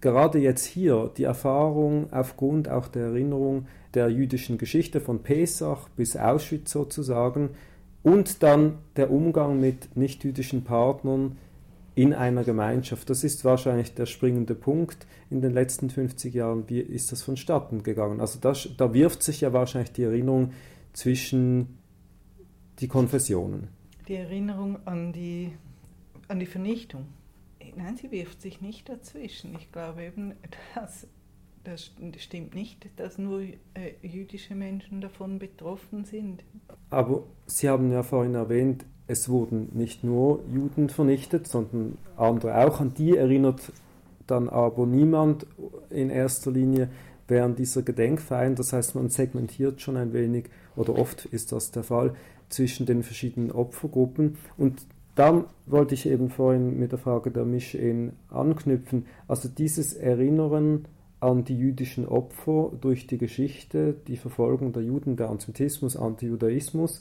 gerade 0.00 0.38
jetzt 0.38 0.64
hier 0.64 1.10
die 1.16 1.24
Erfahrung 1.24 2.12
aufgrund 2.12 2.68
auch 2.68 2.86
der 2.86 3.06
Erinnerung 3.06 3.66
der 3.94 4.08
jüdischen 4.10 4.58
Geschichte 4.58 5.00
von 5.00 5.22
Pesach 5.22 5.88
bis 5.96 6.16
Auschwitz 6.16 6.72
sozusagen 6.72 7.50
und 8.02 8.42
dann 8.42 8.78
der 8.96 9.10
Umgang 9.10 9.60
mit 9.60 9.96
nichtjüdischen 9.96 10.64
Partnern 10.64 11.36
in 11.94 12.14
einer 12.14 12.44
Gemeinschaft. 12.44 13.10
Das 13.10 13.24
ist 13.24 13.44
wahrscheinlich 13.44 13.94
der 13.94 14.06
springende 14.06 14.54
Punkt 14.54 15.06
in 15.30 15.40
den 15.40 15.52
letzten 15.52 15.90
50 15.90 16.32
Jahren. 16.32 16.68
Wie 16.68 16.78
ist 16.78 17.10
das 17.10 17.22
vonstatten 17.22 17.82
gegangen? 17.82 18.20
Also 18.20 18.38
das, 18.38 18.68
da 18.76 18.94
wirft 18.94 19.22
sich 19.22 19.40
ja 19.40 19.52
wahrscheinlich 19.52 19.92
die 19.92 20.04
Erinnerung 20.04 20.52
zwischen 20.92 21.78
die 22.78 22.86
Konfessionen. 22.86 23.68
Die 24.06 24.14
Erinnerung 24.14 24.78
an 24.86 25.12
die, 25.12 25.52
an 26.28 26.38
die 26.38 26.46
Vernichtung. 26.46 27.06
Nein, 27.76 27.96
sie 27.96 28.10
wirft 28.10 28.42
sich 28.42 28.60
nicht 28.60 28.88
dazwischen. 28.88 29.56
Ich 29.58 29.72
glaube 29.72 30.04
eben, 30.04 30.34
dass 30.74 31.06
das 31.68 31.90
stimmt 32.22 32.54
nicht, 32.54 32.88
dass 32.96 33.18
nur 33.18 33.40
äh, 33.40 33.54
jüdische 34.02 34.54
Menschen 34.54 35.00
davon 35.00 35.38
betroffen 35.38 36.04
sind. 36.04 36.42
Aber 36.90 37.24
Sie 37.46 37.68
haben 37.68 37.92
ja 37.92 38.02
vorhin 38.02 38.34
erwähnt, 38.34 38.84
es 39.06 39.28
wurden 39.28 39.70
nicht 39.74 40.04
nur 40.04 40.42
Juden 40.52 40.88
vernichtet, 40.88 41.46
sondern 41.46 41.98
andere 42.16 42.56
auch. 42.66 42.80
An 42.80 42.94
die 42.94 43.16
erinnert 43.16 43.72
dann 44.26 44.48
aber 44.48 44.86
niemand 44.86 45.46
in 45.90 46.10
erster 46.10 46.50
Linie 46.50 46.88
während 47.26 47.58
dieser 47.58 47.82
Gedenkfeiern. 47.82 48.54
Das 48.54 48.72
heißt, 48.72 48.94
man 48.94 49.10
segmentiert 49.10 49.80
schon 49.80 49.96
ein 49.96 50.12
wenig, 50.12 50.46
oder 50.76 50.98
oft 50.98 51.26
ist 51.26 51.52
das 51.52 51.70
der 51.70 51.84
Fall, 51.84 52.14
zwischen 52.48 52.86
den 52.86 53.02
verschiedenen 53.02 53.52
Opfergruppen. 53.52 54.38
Und 54.56 54.86
dann 55.14 55.44
wollte 55.66 55.94
ich 55.94 56.06
eben 56.06 56.30
vorhin 56.30 56.78
mit 56.78 56.92
der 56.92 56.98
Frage 56.98 57.30
der 57.30 57.44
Mischehen 57.44 58.12
anknüpfen. 58.30 59.06
Also 59.26 59.48
dieses 59.48 59.92
Erinnern 59.92 60.86
an 61.20 61.44
die 61.44 61.58
jüdischen 61.58 62.06
Opfer 62.06 62.70
durch 62.80 63.06
die 63.06 63.18
Geschichte, 63.18 63.94
die 64.06 64.16
Verfolgung 64.16 64.72
der 64.72 64.82
Juden, 64.82 65.16
der 65.16 65.30
Antisemitismus, 65.30 65.96
Antijudaismus, 65.96 67.00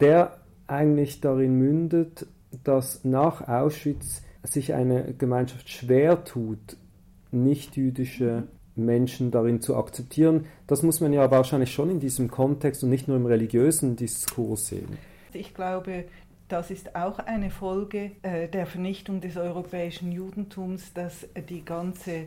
der 0.00 0.38
eigentlich 0.66 1.20
darin 1.20 1.54
mündet, 1.54 2.26
dass 2.64 3.04
nach 3.04 3.46
Auschwitz 3.46 4.22
sich 4.42 4.74
eine 4.74 5.14
Gemeinschaft 5.14 5.68
schwer 5.68 6.24
tut, 6.24 6.76
nicht-jüdische 7.30 8.44
Menschen 8.74 9.30
darin 9.30 9.60
zu 9.60 9.76
akzeptieren. 9.76 10.46
Das 10.66 10.82
muss 10.82 11.00
man 11.00 11.12
ja 11.12 11.30
wahrscheinlich 11.30 11.72
schon 11.72 11.90
in 11.90 12.00
diesem 12.00 12.30
Kontext 12.30 12.82
und 12.84 12.90
nicht 12.90 13.08
nur 13.08 13.16
im 13.16 13.26
religiösen 13.26 13.96
Diskurs 13.96 14.68
sehen. 14.68 14.96
Ich 15.32 15.54
glaube, 15.54 16.04
das 16.48 16.70
ist 16.70 16.94
auch 16.96 17.18
eine 17.18 17.50
Folge 17.50 18.12
äh, 18.22 18.48
der 18.48 18.66
Vernichtung 18.66 19.20
des 19.20 19.36
europäischen 19.36 20.12
Judentums, 20.12 20.94
dass 20.94 21.26
die 21.48 21.64
ganze 21.64 22.26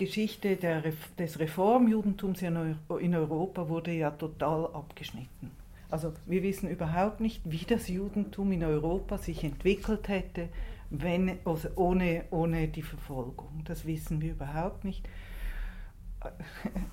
Geschichte 0.00 0.56
der, 0.56 0.82
des 1.18 1.38
Reformjudentums 1.38 2.40
in 2.40 3.14
Europa 3.14 3.68
wurde 3.68 3.92
ja 3.92 4.10
total 4.10 4.64
abgeschnitten. 4.72 5.50
Also 5.90 6.14
wir 6.24 6.42
wissen 6.42 6.70
überhaupt 6.70 7.20
nicht, 7.20 7.42
wie 7.44 7.66
das 7.66 7.88
Judentum 7.88 8.50
in 8.52 8.64
Europa 8.64 9.18
sich 9.18 9.44
entwickelt 9.44 10.08
hätte, 10.08 10.48
wenn, 10.88 11.38
also 11.44 11.68
ohne, 11.76 12.24
ohne 12.30 12.68
die 12.68 12.80
Verfolgung. 12.80 13.62
Das 13.66 13.84
wissen 13.84 14.22
wir 14.22 14.30
überhaupt 14.30 14.84
nicht. 14.84 15.06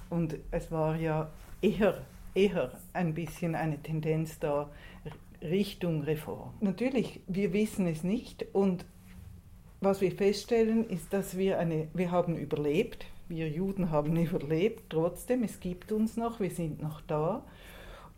Und 0.09 0.35
es 0.51 0.69
war 0.69 0.97
ja 0.97 1.31
eher, 1.61 2.01
eher 2.35 2.71
ein 2.91 3.13
bisschen 3.13 3.55
eine 3.55 3.81
Tendenz 3.81 4.37
da 4.39 4.69
Richtung 5.41 6.03
Reform. 6.03 6.53
Natürlich, 6.59 7.21
wir 7.27 7.53
wissen 7.53 7.87
es 7.87 8.03
nicht 8.03 8.45
und 8.53 8.85
was 9.79 10.01
wir 10.01 10.12
feststellen, 10.12 10.89
ist, 10.89 11.13
dass 11.13 11.38
wir 11.38 11.60
eine, 11.60 11.88
wir 11.93 12.12
haben 12.12 12.36
überlebt, 12.38 13.05
wir 13.29 13.50
Juden 13.50 13.91
haben 13.91 14.15
überlebt, 14.17 14.84
trotzdem, 14.89 15.43
es 15.43 15.60
gibt 15.60 15.91
uns 15.91 16.17
noch, 16.17 16.39
wir 16.39 16.51
sind 16.51 16.81
noch 16.81 17.01
da. 17.01 17.43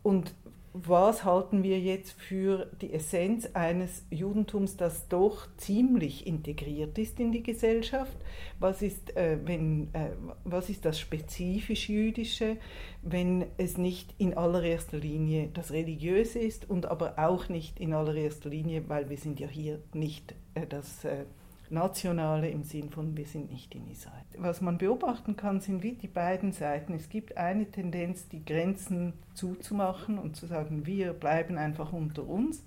Und 0.01 0.33
was 0.73 1.23
halten 1.23 1.63
wir 1.63 1.79
jetzt 1.79 2.11
für 2.11 2.67
die 2.79 2.93
Essenz 2.93 3.49
eines 3.53 4.05
Judentums, 4.11 4.77
das 4.77 5.07
doch 5.07 5.47
ziemlich 5.57 6.27
integriert 6.27 6.97
ist 6.99 7.19
in 7.19 7.31
die 7.31 7.41
Gesellschaft? 7.41 8.15
Was 8.59 8.83
ist, 8.83 9.15
äh, 9.17 9.39
wenn, 9.43 9.93
äh, 9.93 10.11
was 10.43 10.69
ist 10.69 10.85
das 10.85 10.99
spezifisch 10.99 11.89
Jüdische, 11.89 12.57
wenn 13.01 13.45
es 13.57 13.77
nicht 13.77 14.13
in 14.19 14.35
allererster 14.35 14.97
Linie 14.97 15.49
das 15.53 15.71
Religiöse 15.71 16.39
ist 16.39 16.69
und 16.69 16.85
aber 16.85 17.17
auch 17.17 17.49
nicht 17.49 17.79
in 17.79 17.93
allererster 17.93 18.49
Linie, 18.49 18.87
weil 18.87 19.09
wir 19.09 19.17
sind 19.17 19.39
ja 19.39 19.47
hier 19.47 19.79
nicht 19.93 20.35
äh, 20.53 20.67
das 20.67 21.03
äh, 21.03 21.25
Nationale 21.69 22.49
im 22.49 22.63
Sinn 22.63 22.89
von, 22.89 23.15
wir 23.15 23.25
sind 23.25 23.51
nicht 23.51 23.73
in 23.75 23.89
Israel. 23.89 24.23
Was 24.37 24.61
man 24.61 24.77
beobachten 24.77 25.35
kann, 25.35 25.59
sind 25.59 25.83
wie 25.83 25.93
die 25.93 26.07
beiden 26.07 26.51
Seiten. 26.51 26.93
Es 26.93 27.09
gibt 27.09 27.37
eine 27.37 27.69
Tendenz, 27.69 28.27
die 28.27 28.43
Grenzen 28.43 29.13
zuzumachen 29.33 30.17
und 30.17 30.35
zu 30.35 30.47
sagen, 30.47 30.85
wir 30.85 31.13
bleiben 31.13 31.57
einfach 31.57 31.93
unter 31.93 32.27
uns 32.27 32.63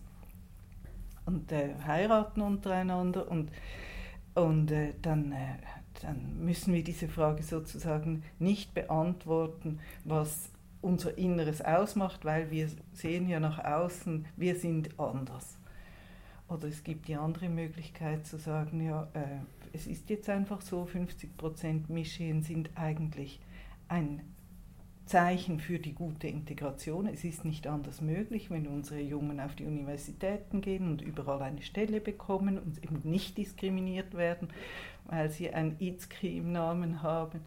und 1.26 1.50
äh, 1.52 1.74
heiraten 1.86 2.42
untereinander 2.42 3.30
und, 3.30 3.50
und 4.34 4.70
äh, 4.70 4.94
dann, 5.02 5.32
äh, 5.32 5.56
dann 6.00 6.44
müssen 6.44 6.74
wir 6.74 6.84
diese 6.84 7.08
Frage 7.08 7.42
sozusagen 7.42 8.22
nicht 8.38 8.74
beantworten, 8.74 9.80
was 10.04 10.50
unser 10.80 11.16
Inneres 11.16 11.62
ausmacht, 11.62 12.24
weil 12.24 12.50
wir 12.50 12.68
sehen 12.92 13.28
ja 13.28 13.40
nach 13.40 13.64
außen, 13.64 14.26
wir 14.36 14.56
sind 14.56 14.98
anders. 14.98 15.56
Oder 16.52 16.68
es 16.68 16.84
gibt 16.84 17.08
die 17.08 17.16
andere 17.16 17.48
Möglichkeit 17.48 18.26
zu 18.26 18.38
sagen, 18.38 18.84
ja, 18.84 19.08
äh, 19.14 19.40
es 19.72 19.86
ist 19.86 20.10
jetzt 20.10 20.28
einfach 20.28 20.60
so, 20.60 20.84
50% 20.84 21.90
Mischehen 21.90 22.42
sind 22.42 22.70
eigentlich 22.76 23.40
ein 23.88 24.20
Zeichen 25.06 25.60
für 25.60 25.78
die 25.78 25.94
gute 25.94 26.28
Integration. 26.28 27.06
Es 27.06 27.24
ist 27.24 27.44
nicht 27.44 27.66
anders 27.66 28.00
möglich, 28.00 28.50
wenn 28.50 28.66
unsere 28.66 29.00
Jungen 29.00 29.40
auf 29.40 29.54
die 29.54 29.64
Universitäten 29.64 30.60
gehen 30.60 30.88
und 30.88 31.02
überall 31.02 31.42
eine 31.42 31.62
Stelle 31.62 32.00
bekommen 32.00 32.58
und 32.58 32.84
eben 32.84 33.00
nicht 33.02 33.38
diskriminiert 33.38 34.14
werden, 34.14 34.48
weil 35.06 35.30
sie 35.30 35.50
ein 35.50 35.76
Itzki 35.80 36.36
im 36.38 36.52
Namen 36.52 37.02
haben, 37.02 37.40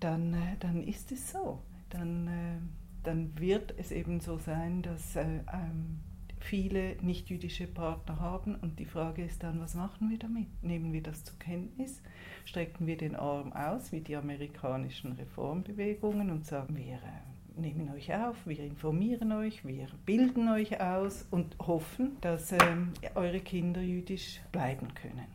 dann, 0.00 0.34
äh, 0.34 0.56
dann 0.60 0.82
ist 0.82 1.10
es 1.12 1.32
so. 1.32 1.60
Dann, 1.90 2.28
äh, 2.28 2.58
dann 3.02 3.38
wird 3.38 3.74
es 3.78 3.90
eben 3.90 4.20
so 4.20 4.38
sein, 4.38 4.82
dass 4.82 5.16
äh, 5.16 5.40
ähm, 5.52 6.00
viele 6.44 6.96
nicht-jüdische 7.02 7.66
Partner 7.66 8.20
haben 8.20 8.54
und 8.56 8.78
die 8.78 8.84
Frage 8.84 9.24
ist 9.24 9.42
dann, 9.42 9.60
was 9.60 9.74
machen 9.74 10.10
wir 10.10 10.18
damit? 10.18 10.46
Nehmen 10.62 10.92
wir 10.92 11.02
das 11.02 11.24
zur 11.24 11.38
Kenntnis? 11.38 12.02
Strecken 12.44 12.86
wir 12.86 12.96
den 12.96 13.16
Arm 13.16 13.52
aus 13.52 13.92
wie 13.92 14.00
die 14.00 14.14
amerikanischen 14.14 15.12
Reformbewegungen 15.12 16.30
und 16.30 16.44
sagen 16.44 16.76
wir, 16.76 16.94
äh, 16.94 17.60
nehmen 17.60 17.90
euch 17.94 18.14
auf, 18.14 18.36
wir 18.46 18.60
informieren 18.60 19.32
euch, 19.32 19.66
wir 19.66 19.86
bilden 20.04 20.48
euch 20.48 20.80
aus 20.80 21.26
und 21.30 21.56
hoffen, 21.58 22.18
dass 22.20 22.52
äh, 22.52 22.58
eure 23.14 23.40
Kinder 23.40 23.80
jüdisch 23.80 24.40
bleiben 24.52 24.88
können. 24.94 25.26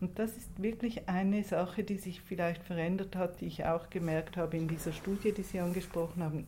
Und 0.00 0.18
das 0.18 0.36
ist 0.36 0.60
wirklich 0.60 1.08
eine 1.08 1.44
Sache, 1.44 1.84
die 1.84 1.98
sich 1.98 2.20
vielleicht 2.20 2.64
verändert 2.64 3.14
hat, 3.14 3.40
die 3.40 3.46
ich 3.46 3.64
auch 3.64 3.88
gemerkt 3.88 4.36
habe 4.36 4.56
in 4.56 4.66
dieser 4.66 4.92
Studie, 4.92 5.30
die 5.32 5.44
Sie 5.44 5.60
angesprochen 5.60 6.24
haben. 6.24 6.46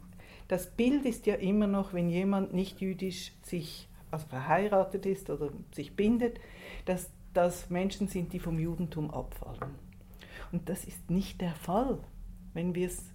Das 0.48 0.70
Bild 0.70 1.04
ist 1.04 1.26
ja 1.26 1.34
immer 1.36 1.66
noch, 1.66 1.92
wenn 1.92 2.08
jemand 2.08 2.52
nicht 2.52 2.80
jüdisch 2.80 3.32
sich 3.42 3.88
also 4.10 4.26
verheiratet 4.26 5.06
ist 5.06 5.30
oder 5.30 5.50
sich 5.72 5.96
bindet, 5.96 6.38
dass 6.84 7.10
das 7.32 7.70
Menschen 7.70 8.08
sind, 8.08 8.32
die 8.32 8.38
vom 8.38 8.58
Judentum 8.58 9.10
abfallen. 9.10 9.74
Und 10.52 10.68
das 10.68 10.84
ist 10.84 11.10
nicht 11.10 11.40
der 11.40 11.54
Fall, 11.54 11.98
wenn 12.52 12.74
wir 12.74 12.86
es 12.86 13.13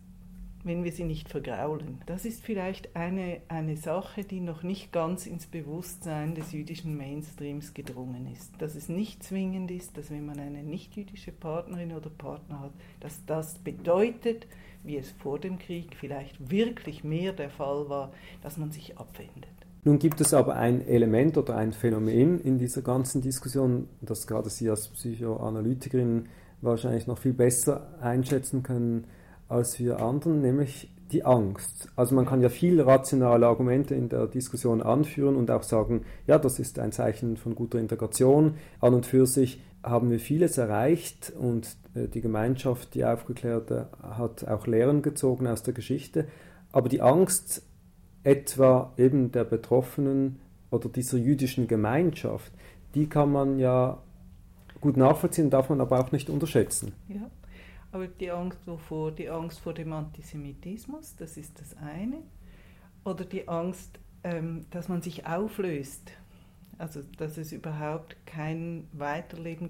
wenn 0.64 0.84
wir 0.84 0.92
sie 0.92 1.06
nicht 1.06 1.30
vergraulen. 1.30 2.00
Das 2.06 2.26
ist 2.26 2.44
vielleicht 2.44 2.96
eine, 2.96 3.42
eine 3.48 3.78
Sache, 3.78 4.24
die 4.24 4.42
noch 4.42 4.64
nicht 4.64 4.92
ganz 4.92 5.26
ins 5.26 5.46
Bewusstsein 5.46 6.36
des 6.36 6.52
jüdischen 6.52 6.98
Mainstreams 6.98 7.74
gedrungen 7.74 8.28
ist. 8.32 8.54
Dass 8.62 8.76
es 8.76 8.90
nicht 8.90 9.24
zwingend 9.24 9.72
ist, 9.72 9.98
dass 9.98 10.12
wenn 10.12 10.26
man 10.26 10.40
eine 10.40 10.64
nicht-jüdische 10.64 11.32
Partnerin 11.32 11.94
oder 11.94 12.10
Partner 12.10 12.60
hat, 12.62 12.74
dass 13.00 13.26
das 13.26 13.60
bedeutet, 13.60 14.48
wie 14.84 14.98
es 14.98 15.12
vor 15.12 15.40
dem 15.40 15.60
Krieg 15.60 15.96
vielleicht 15.96 16.52
wirklich 16.52 17.04
mehr 17.04 17.34
der 17.34 17.50
Fall 17.50 17.90
war, 17.90 18.12
dass 18.42 18.58
man 18.58 18.72
sich 18.72 18.98
abwendet. 18.98 19.50
Nun 19.84 19.98
gibt 19.98 20.20
es 20.20 20.34
aber 20.34 20.56
ein 20.56 20.86
Element 20.86 21.38
oder 21.38 21.56
ein 21.56 21.72
Phänomen 21.72 22.40
in 22.42 22.58
dieser 22.58 22.82
ganzen 22.82 23.22
Diskussion, 23.22 23.88
das 24.02 24.28
gerade 24.28 24.50
Sie 24.50 24.70
als 24.70 24.90
Psychoanalytikerin 24.90 26.28
wahrscheinlich 26.62 27.08
noch 27.08 27.18
viel 27.18 27.32
besser 27.34 27.98
einschätzen 28.02 28.62
können 28.62 29.06
als 29.50 29.80
wir 29.80 30.00
anderen, 30.00 30.42
nämlich 30.42 30.90
die 31.12 31.26
Angst. 31.26 31.90
Also 31.96 32.16
man 32.16 32.26
kann 32.26 32.42
ja 32.42 32.50
viele 32.50 32.86
rationale 32.86 33.48
Argumente 33.48 33.96
in 33.96 34.10
der 34.10 34.28
Diskussion 34.28 34.82
anführen 34.82 35.36
und 35.36 35.50
auch 35.50 35.64
sagen, 35.64 36.06
ja, 36.28 36.38
das 36.38 36.60
ist 36.60 36.80
ein 36.80 36.92
Zeichen 36.92 37.36
von 37.36 37.56
guter 37.56 37.80
Integration. 37.80 38.56
An 38.80 38.94
und 38.94 39.06
für 39.06 39.26
sich 39.26 39.62
haben 39.84 40.12
wir 40.12 40.20
vieles 40.20 40.58
erreicht 40.58 41.34
und 41.38 41.76
äh, 41.96 42.08
die 42.08 42.22
Gemeinschaft, 42.22 42.94
die 42.94 43.06
Aufgeklärte, 43.06 43.88
hat 44.02 44.48
auch 44.48 44.68
Lehren 44.68 45.02
gezogen 45.02 45.48
aus 45.48 45.64
der 45.64 45.74
Geschichte. 45.74 46.28
Aber 46.72 46.90
die 46.90 47.02
Angst 47.02 47.64
etwa 48.24 48.94
eben 48.98 49.32
der 49.32 49.46
Betroffenen 49.46 50.40
oder 50.70 50.90
dieser 50.90 51.18
jüdischen 51.18 51.68
Gemeinschaft, 51.68 52.52
die 52.94 53.08
kann 53.08 53.32
man 53.32 53.58
ja 53.58 53.98
gut 54.82 54.98
nachvollziehen, 54.98 55.50
darf 55.50 55.70
man 55.70 55.82
aber 55.82 56.00
auch 56.00 56.12
nicht 56.12 56.30
unterschätzen. 56.30 56.94
Ja. 57.08 57.30
Aber 57.92 58.08
die 58.08 58.32
Angst 58.32 58.60
wovor? 58.66 59.12
Die 59.12 59.30
Angst 59.30 59.60
vor 59.60 59.74
dem 59.74 59.94
Antisemitismus, 59.94 61.16
das 61.16 61.38
ist 61.38 61.60
das 61.60 61.76
eine. 61.78 62.22
Oder 63.04 63.26
die 63.26 63.48
Angst, 63.48 64.00
ähm, 64.24 64.66
dass 64.70 64.90
man 64.90 65.02
sich 65.02 65.26
auflöst. 65.26 66.12
Also 66.78 67.02
dass 67.18 67.38
es 67.38 67.52
überhaupt 67.52 68.16
kein 68.26 68.88
Weiterleben 68.94 69.70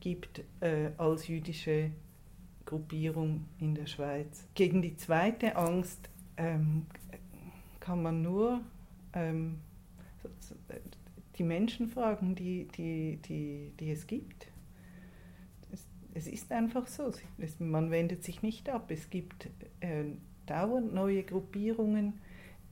gibt, 0.00 0.44
äh, 0.60 0.90
als 0.96 1.26
jüdische 1.26 1.90
Gruppierung 2.66 3.46
in 3.58 3.74
der 3.74 3.86
Schweiz. 3.86 4.46
Gegen 4.54 4.82
die 4.82 4.96
zweite 4.96 5.56
Angst 5.56 6.08
ähm, 6.36 6.86
kann 7.80 8.02
man 8.02 8.22
nur 8.22 8.60
ähm, 9.12 9.58
die 11.38 11.44
Menschen 11.44 11.88
fragen, 11.88 12.34
die, 12.34 12.68
die, 12.76 13.18
die, 13.28 13.72
die 13.78 13.90
es 13.90 14.06
gibt. 14.06 14.48
Es 16.16 16.26
ist 16.26 16.50
einfach 16.50 16.86
so. 16.86 17.12
Man 17.58 17.90
wendet 17.90 18.24
sich 18.24 18.42
nicht 18.42 18.70
ab. 18.70 18.90
Es 18.90 19.10
gibt 19.10 19.50
äh, 19.80 20.04
dauernd 20.46 20.94
neue 20.94 21.22
Gruppierungen, 21.22 22.14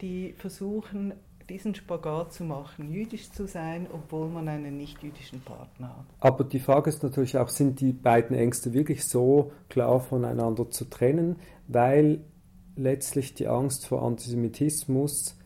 die 0.00 0.32
versuchen, 0.32 1.12
diesen 1.50 1.74
Spagat 1.74 2.32
zu 2.32 2.42
machen, 2.42 2.90
jüdisch 2.90 3.30
zu 3.30 3.46
sein, 3.46 3.86
obwohl 3.92 4.30
man 4.30 4.48
einen 4.48 4.78
nicht-jüdischen 4.78 5.42
Partner 5.42 5.88
hat. 5.90 6.06
Aber 6.20 6.44
die 6.44 6.58
Frage 6.58 6.88
ist 6.88 7.02
natürlich 7.02 7.36
auch, 7.36 7.50
sind 7.50 7.80
die 7.80 7.92
beiden 7.92 8.34
Ängste 8.34 8.72
wirklich 8.72 9.04
so 9.04 9.52
klar 9.68 10.00
voneinander 10.00 10.70
zu 10.70 10.86
trennen, 10.86 11.36
weil 11.68 12.24
letztlich 12.76 13.34
die 13.34 13.46
Angst 13.46 13.86
vor 13.86 14.02
Antisemitismus 14.04 15.38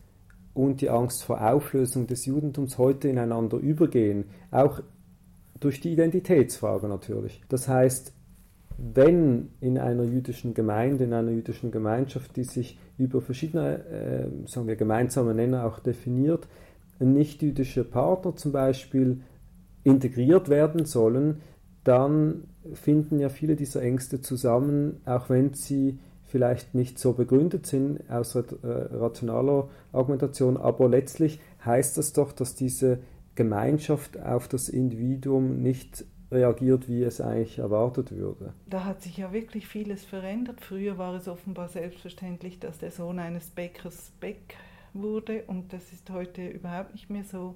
und 0.53 0.79
die 0.79 0.89
Angst 0.89 1.25
vor 1.25 1.41
Auflösung 1.41 2.07
des 2.07 2.25
Judentums 2.25 2.77
heute 2.77 3.09
ineinander 3.09 3.57
übergehen, 3.57 4.29
auch 4.51 4.81
durch 5.59 5.81
die 5.81 5.91
Identitätsfrage 5.91 6.87
natürlich. 6.87 7.41
Das 7.49 7.67
heißt, 7.67 8.13
wenn 8.77 9.49
in 9.59 9.77
einer 9.77 10.03
jüdischen 10.03 10.53
Gemeinde, 10.53 11.03
in 11.03 11.13
einer 11.13 11.31
jüdischen 11.31 11.71
Gemeinschaft, 11.71 12.35
die 12.37 12.45
sich 12.45 12.79
über 12.97 13.21
verschiedene, 13.21 13.85
äh, 13.85 14.47
sagen 14.47 14.67
wir, 14.67 14.75
gemeinsame 14.75 15.33
Nenner 15.33 15.65
auch 15.65 15.79
definiert, 15.79 16.47
nicht-jüdische 16.99 17.83
Partner 17.83 18.35
zum 18.35 18.51
Beispiel 18.51 19.21
integriert 19.83 20.49
werden 20.49 20.85
sollen, 20.85 21.41
dann 21.83 22.43
finden 22.73 23.19
ja 23.19 23.29
viele 23.29 23.55
dieser 23.55 23.81
Ängste 23.81 24.21
zusammen, 24.21 25.01
auch 25.05 25.29
wenn 25.29 25.53
sie 25.53 25.99
vielleicht 26.25 26.75
nicht 26.75 26.99
so 26.99 27.13
begründet 27.13 27.65
sind 27.65 28.01
aus 28.09 28.35
äh, 28.35 28.43
rationaler 28.63 29.69
Argumentation, 29.91 30.57
aber 30.57 30.87
letztlich 30.87 31.39
heißt 31.65 31.97
das 31.97 32.13
doch, 32.13 32.31
dass 32.31 32.53
diese 32.53 32.99
Gemeinschaft 33.39 34.19
auf 34.19 34.49
das 34.49 34.67
Individuum 34.67 35.61
nicht 35.61 36.03
reagiert, 36.29 36.89
wie 36.89 37.03
es 37.03 37.21
eigentlich 37.21 37.59
erwartet 37.59 38.11
würde. 38.11 38.53
Da 38.69 38.83
hat 38.83 39.01
sich 39.01 39.15
ja 39.15 39.31
wirklich 39.31 39.65
vieles 39.65 40.03
verändert. 40.03 40.59
Früher 40.59 40.97
war 40.97 41.15
es 41.15 41.29
offenbar 41.29 41.69
selbstverständlich, 41.69 42.59
dass 42.59 42.79
der 42.79 42.91
Sohn 42.91 43.17
eines 43.17 43.49
Bäckers 43.49 44.11
Bäck 44.19 44.57
wurde 44.93 45.43
und 45.47 45.71
das 45.71 45.93
ist 45.93 46.09
heute 46.09 46.49
überhaupt 46.49 46.91
nicht 46.91 47.09
mehr 47.09 47.23
so. 47.23 47.55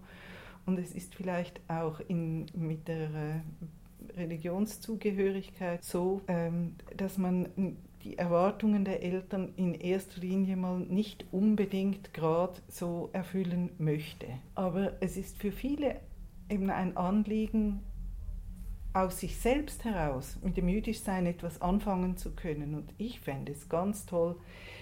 Und 0.65 0.80
es 0.80 0.96
ist 0.96 1.15
vielleicht 1.15 1.60
auch 1.67 2.00
in, 2.08 2.46
mit 2.54 2.88
der 2.88 3.41
Religionszugehörigkeit 4.15 5.84
so, 5.84 6.22
ähm, 6.30 6.76
dass 6.96 7.17
man 7.17 7.76
die 8.04 8.18
Erwartungen 8.18 8.84
der 8.86 9.02
Eltern 9.02 9.54
in 9.56 9.74
erster 9.74 10.20
Linie 10.20 10.58
mal 10.58 10.80
nicht 10.80 11.26
unbedingt 11.32 12.13
gerade 12.13 12.60
so 12.68 13.10
erfüllen 13.13 13.72
möchte. 13.78 14.28
Aber 14.56 14.94
es 15.00 15.18
ist 15.18 15.38
für 15.38 15.52
viele 15.52 16.00
eben 16.50 16.70
ein 16.70 16.98
Anliegen, 16.98 17.80
aus 18.94 19.20
sich 19.20 19.38
selbst 19.38 19.86
heraus 19.86 20.38
mit 20.44 20.56
dem 20.56 20.70
Jüdischsein 20.70 21.26
etwas 21.26 21.62
anfangen 21.62 22.16
zu 22.16 22.32
können. 22.32 22.76
Und 22.76 22.94
ich 22.98 23.20
fände 23.20 23.52
es 23.52 23.68
ganz 23.68 24.06
toll, 24.06 24.36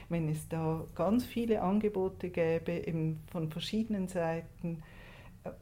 wenn 0.10 0.28
es 0.28 0.50
da 0.50 0.86
ganz 0.96 1.24
viele 1.24 1.62
Angebote 1.62 2.30
gäbe, 2.30 2.74
eben 2.74 3.22
von 3.32 3.50
verschiedenen 3.50 4.10
Seiten, 4.10 4.84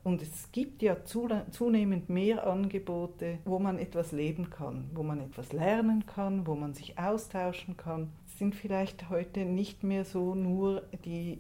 und 0.04 0.22
es 0.22 0.52
gibt 0.52 0.82
ja 0.82 0.98
zunehmend 1.04 2.10
mehr 2.10 2.46
Angebote, 2.46 3.38
wo 3.46 3.60
man 3.60 3.78
etwas 3.80 4.12
leben 4.12 4.50
kann, 4.50 4.90
wo 4.94 5.04
man 5.04 5.22
etwas 5.22 5.54
lernen 5.54 6.06
kann, 6.06 6.46
wo 6.48 6.56
man 6.56 6.74
sich 6.74 7.00
austauschen 7.00 7.78
kann. 7.78 8.10
Es 8.28 8.38
sind 8.40 8.56
vielleicht 8.56 9.10
heute 9.10 9.46
nicht 9.46 9.84
mehr 9.84 10.04
so 10.04 10.36
nur 10.36 10.84
die 11.06 11.40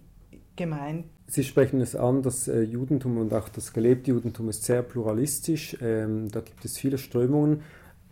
Gemeinden. 0.56 1.10
Sie 1.28 1.43
sprechen 1.43 1.80
es 1.82 1.95
an, 1.95 2.21
das 2.21 2.47
äh, 2.47 2.62
Judentum 2.62 3.17
und 3.17 3.34
auch 3.34 3.49
das 3.49 3.73
gelebte 3.73 4.12
Judentum 4.12 4.49
ist 4.49 4.63
sehr 4.63 4.82
pluralistisch. 4.84 5.78
Ähm, 5.82 6.30
da 6.32 6.41
gibt 6.41 6.63
es 6.65 6.78
viele 6.78 6.97
Strömungen. 6.97 7.62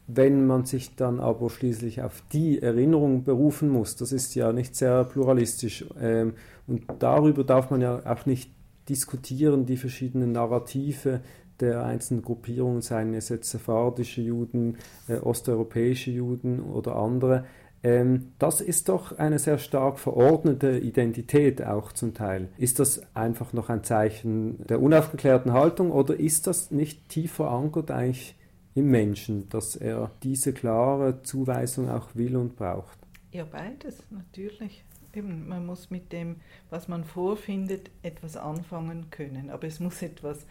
Wenn 0.08 0.48
man 0.48 0.66
sich 0.66 0.96
dann 0.96 1.20
aber 1.20 1.50
schließlich 1.50 2.02
auf 2.02 2.24
die 2.32 2.62
Erinnerung 2.62 3.26
berufen 3.26 3.68
muss, 3.68 3.98
das 3.98 4.14
ist 4.14 4.36
ja 4.36 4.54
nicht 4.54 4.76
sehr 4.76 5.04
pluralistisch. 5.04 5.86
Ähm, 6.00 6.34
und 6.68 6.84
darüber 7.00 7.44
darf 7.44 7.70
man 7.70 7.82
ja 7.82 8.02
auch 8.06 8.26
nicht 8.26 8.52
diskutieren 8.90 9.66
die 9.66 9.78
verschiedenen 9.78 10.32
Narrative, 10.32 11.22
der 11.60 11.84
einzelnen 11.84 12.22
Gruppierungen, 12.22 12.82
seien 12.82 13.14
es 13.14 13.30
jetzt 13.30 13.50
sephardische 13.50 14.22
Juden, 14.22 14.78
äh, 15.08 15.16
osteuropäische 15.16 16.12
Juden 16.12 16.60
oder 16.60 16.96
andere, 16.96 17.46
ähm, 17.84 18.34
das 18.40 18.62
ist 18.62 18.90
doch 18.90 19.18
eine 19.18 19.40
sehr 19.40 19.60
stark 19.60 20.00
verordnete 20.00 20.78
Identität 20.78 21.64
auch 21.64 21.92
zum 21.92 22.14
Teil. 22.14 22.50
Ist 22.58 22.80
das 22.80 23.02
einfach 23.16 23.54
noch 23.54 23.70
ein 23.70 23.84
Zeichen 23.84 24.66
der 24.68 24.82
unaufgeklärten 24.82 25.54
Haltung 25.54 25.92
oder 25.92 26.20
ist 26.20 26.48
das 26.48 26.72
nicht 26.72 27.10
tief 27.10 27.34
verankert 27.34 27.92
eigentlich 27.92 28.36
im 28.74 28.90
Menschen, 28.90 29.50
dass 29.50 29.76
er 29.76 30.12
diese 30.24 30.54
klare 30.54 31.22
Zuweisung 31.24 31.90
auch 31.90 32.16
will 32.16 32.36
und 32.36 32.56
braucht? 32.56 32.98
Ja, 33.32 33.46
beides, 33.46 34.04
natürlich. 34.10 34.84
Eben, 35.18 35.48
man 35.48 35.66
muss 35.66 35.90
mit 35.90 36.14
dem, 36.14 36.36
was 36.70 36.88
man 36.88 37.04
vorfindet, 37.04 37.90
etwas 38.04 38.38
anfangen 38.38 39.10
können. 39.10 39.50
Aber 39.50 39.66
es 39.66 39.80
muss 39.80 40.02
etwas 40.04 40.46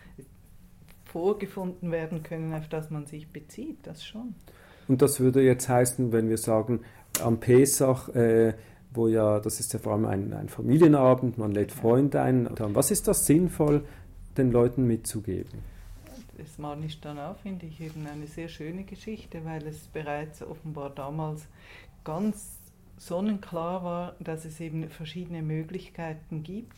vorgefunden 1.04 1.92
werden 1.92 2.24
können, 2.24 2.52
auf 2.52 2.68
das 2.68 2.90
man 2.90 3.06
sich 3.06 3.28
bezieht, 3.28 3.78
das 3.84 4.04
schon. 4.04 4.34
Und 4.88 5.02
das 5.02 5.20
würde 5.20 5.40
jetzt 5.42 5.68
heißen, 5.68 6.10
wenn 6.12 6.28
wir 6.28 6.38
sagen, 6.38 6.80
am 7.22 7.38
Pesach, 7.38 8.08
äh, 8.10 8.54
wo 8.92 9.08
ja, 9.08 9.38
das 9.38 9.60
ist 9.60 9.72
ja 9.72 9.78
vor 9.78 9.92
allem 9.92 10.06
ein, 10.06 10.32
ein 10.32 10.48
Familienabend, 10.48 11.38
man 11.38 11.52
lädt 11.52 11.70
Freunde 11.70 12.20
ein. 12.22 12.48
Was 12.58 12.90
ist 12.90 13.06
das 13.06 13.24
sinnvoll, 13.26 13.84
den 14.36 14.50
Leuten 14.50 14.86
mitzugeben? 14.86 15.60
Das 16.38 16.58
Manisch 16.58 17.00
danach 17.00 17.38
finde 17.38 17.66
ich 17.66 17.80
eben 17.80 18.06
eine 18.06 18.26
sehr 18.26 18.48
schöne 18.48 18.84
Geschichte, 18.84 19.44
weil 19.44 19.66
es 19.66 19.86
bereits 19.88 20.42
offenbar 20.42 20.90
damals 20.90 21.46
ganz 22.04 22.55
sonnenklar 22.96 23.84
war, 23.84 24.16
dass 24.20 24.44
es 24.44 24.60
eben 24.60 24.88
verschiedene 24.88 25.42
Möglichkeiten 25.42 26.42
gibt. 26.42 26.72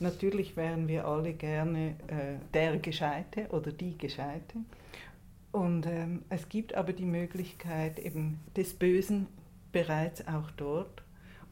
Natürlich 0.00 0.56
wären 0.56 0.88
wir 0.88 1.06
alle 1.06 1.32
gerne 1.32 1.96
äh, 2.08 2.36
der 2.52 2.78
Gescheite 2.78 3.48
oder 3.50 3.72
die 3.72 3.96
Gescheite. 3.96 4.58
Und 5.52 5.86
ähm, 5.86 6.22
es 6.30 6.48
gibt 6.48 6.74
aber 6.74 6.92
die 6.92 7.04
Möglichkeit 7.04 7.98
eben 7.98 8.40
des 8.56 8.74
Bösen 8.74 9.26
bereits 9.70 10.26
auch 10.26 10.50
dort 10.52 11.01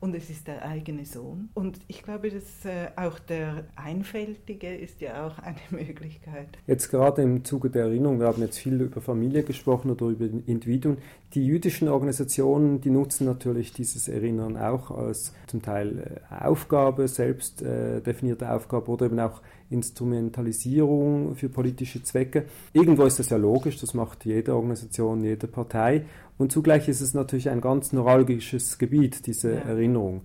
und 0.01 0.15
es 0.15 0.31
ist 0.31 0.49
der 0.49 0.65
eigene 0.65 1.05
Sohn. 1.05 1.51
Und 1.55 1.79
ich 1.87 2.03
glaube, 2.03 2.31
dass 2.31 2.65
äh, 2.65 2.89
auch 2.97 3.19
der 3.19 3.65
Einfältige 3.77 4.75
ist 4.75 5.01
ja 5.01 5.27
auch 5.27 5.39
eine 5.43 5.59
Möglichkeit. 5.71 6.49
Jetzt 6.67 6.91
gerade 6.91 7.23
im 7.23 7.45
Zuge 7.45 7.71
der 7.71 7.85
Erinnerung, 7.85 8.19
wir 8.19 8.27
haben 8.27 8.43
jetzt 8.43 8.59
viel 8.59 8.81
über 8.81 9.01
Familie 9.01 9.43
gesprochen 9.43 9.91
oder 9.91 10.07
über 10.07 10.25
Individuen. 10.25 10.99
Die 11.35 11.45
jüdischen 11.47 11.89
Organisationen, 11.89 12.81
die 12.81 12.91
nutzen 12.91 13.27
natürlich 13.27 13.73
dieses 13.73 14.09
Erinnern 14.09 14.57
auch 14.57 14.91
als 14.91 15.35
zum 15.47 15.63
Teil 15.63 16.21
äh, 16.31 16.45
Aufgabe, 16.45 17.07
selbst 17.07 17.63
äh, 17.63 18.01
definierte 18.01 18.51
Aufgabe 18.51 18.91
oder 18.91 19.07
eben 19.07 19.21
auch 19.21 19.43
Instrumentalisierung 19.71 21.37
für 21.37 21.49
politische 21.49 22.03
Zwecke. 22.03 22.45
Irgendwo 22.73 23.05
ist 23.05 23.19
das 23.19 23.31
ja 23.31 23.37
logisch, 23.37 23.79
das 23.81 23.95
macht 23.95 24.25
jede 24.25 24.55
Organisation, 24.55 25.23
jede 25.25 25.47
Partei. 25.47 26.05
Und 26.39 26.53
zugleich 26.53 26.89
ist 26.89 27.01
es 27.01 27.15
natürlich 27.15 27.49
ein 27.51 27.61
ganz 27.61 27.93
neuralgisches 27.93 28.79
Gebiet, 28.79 29.27
diese 29.27 29.55
ja. 29.55 29.61
Erinnerung. 29.61 30.23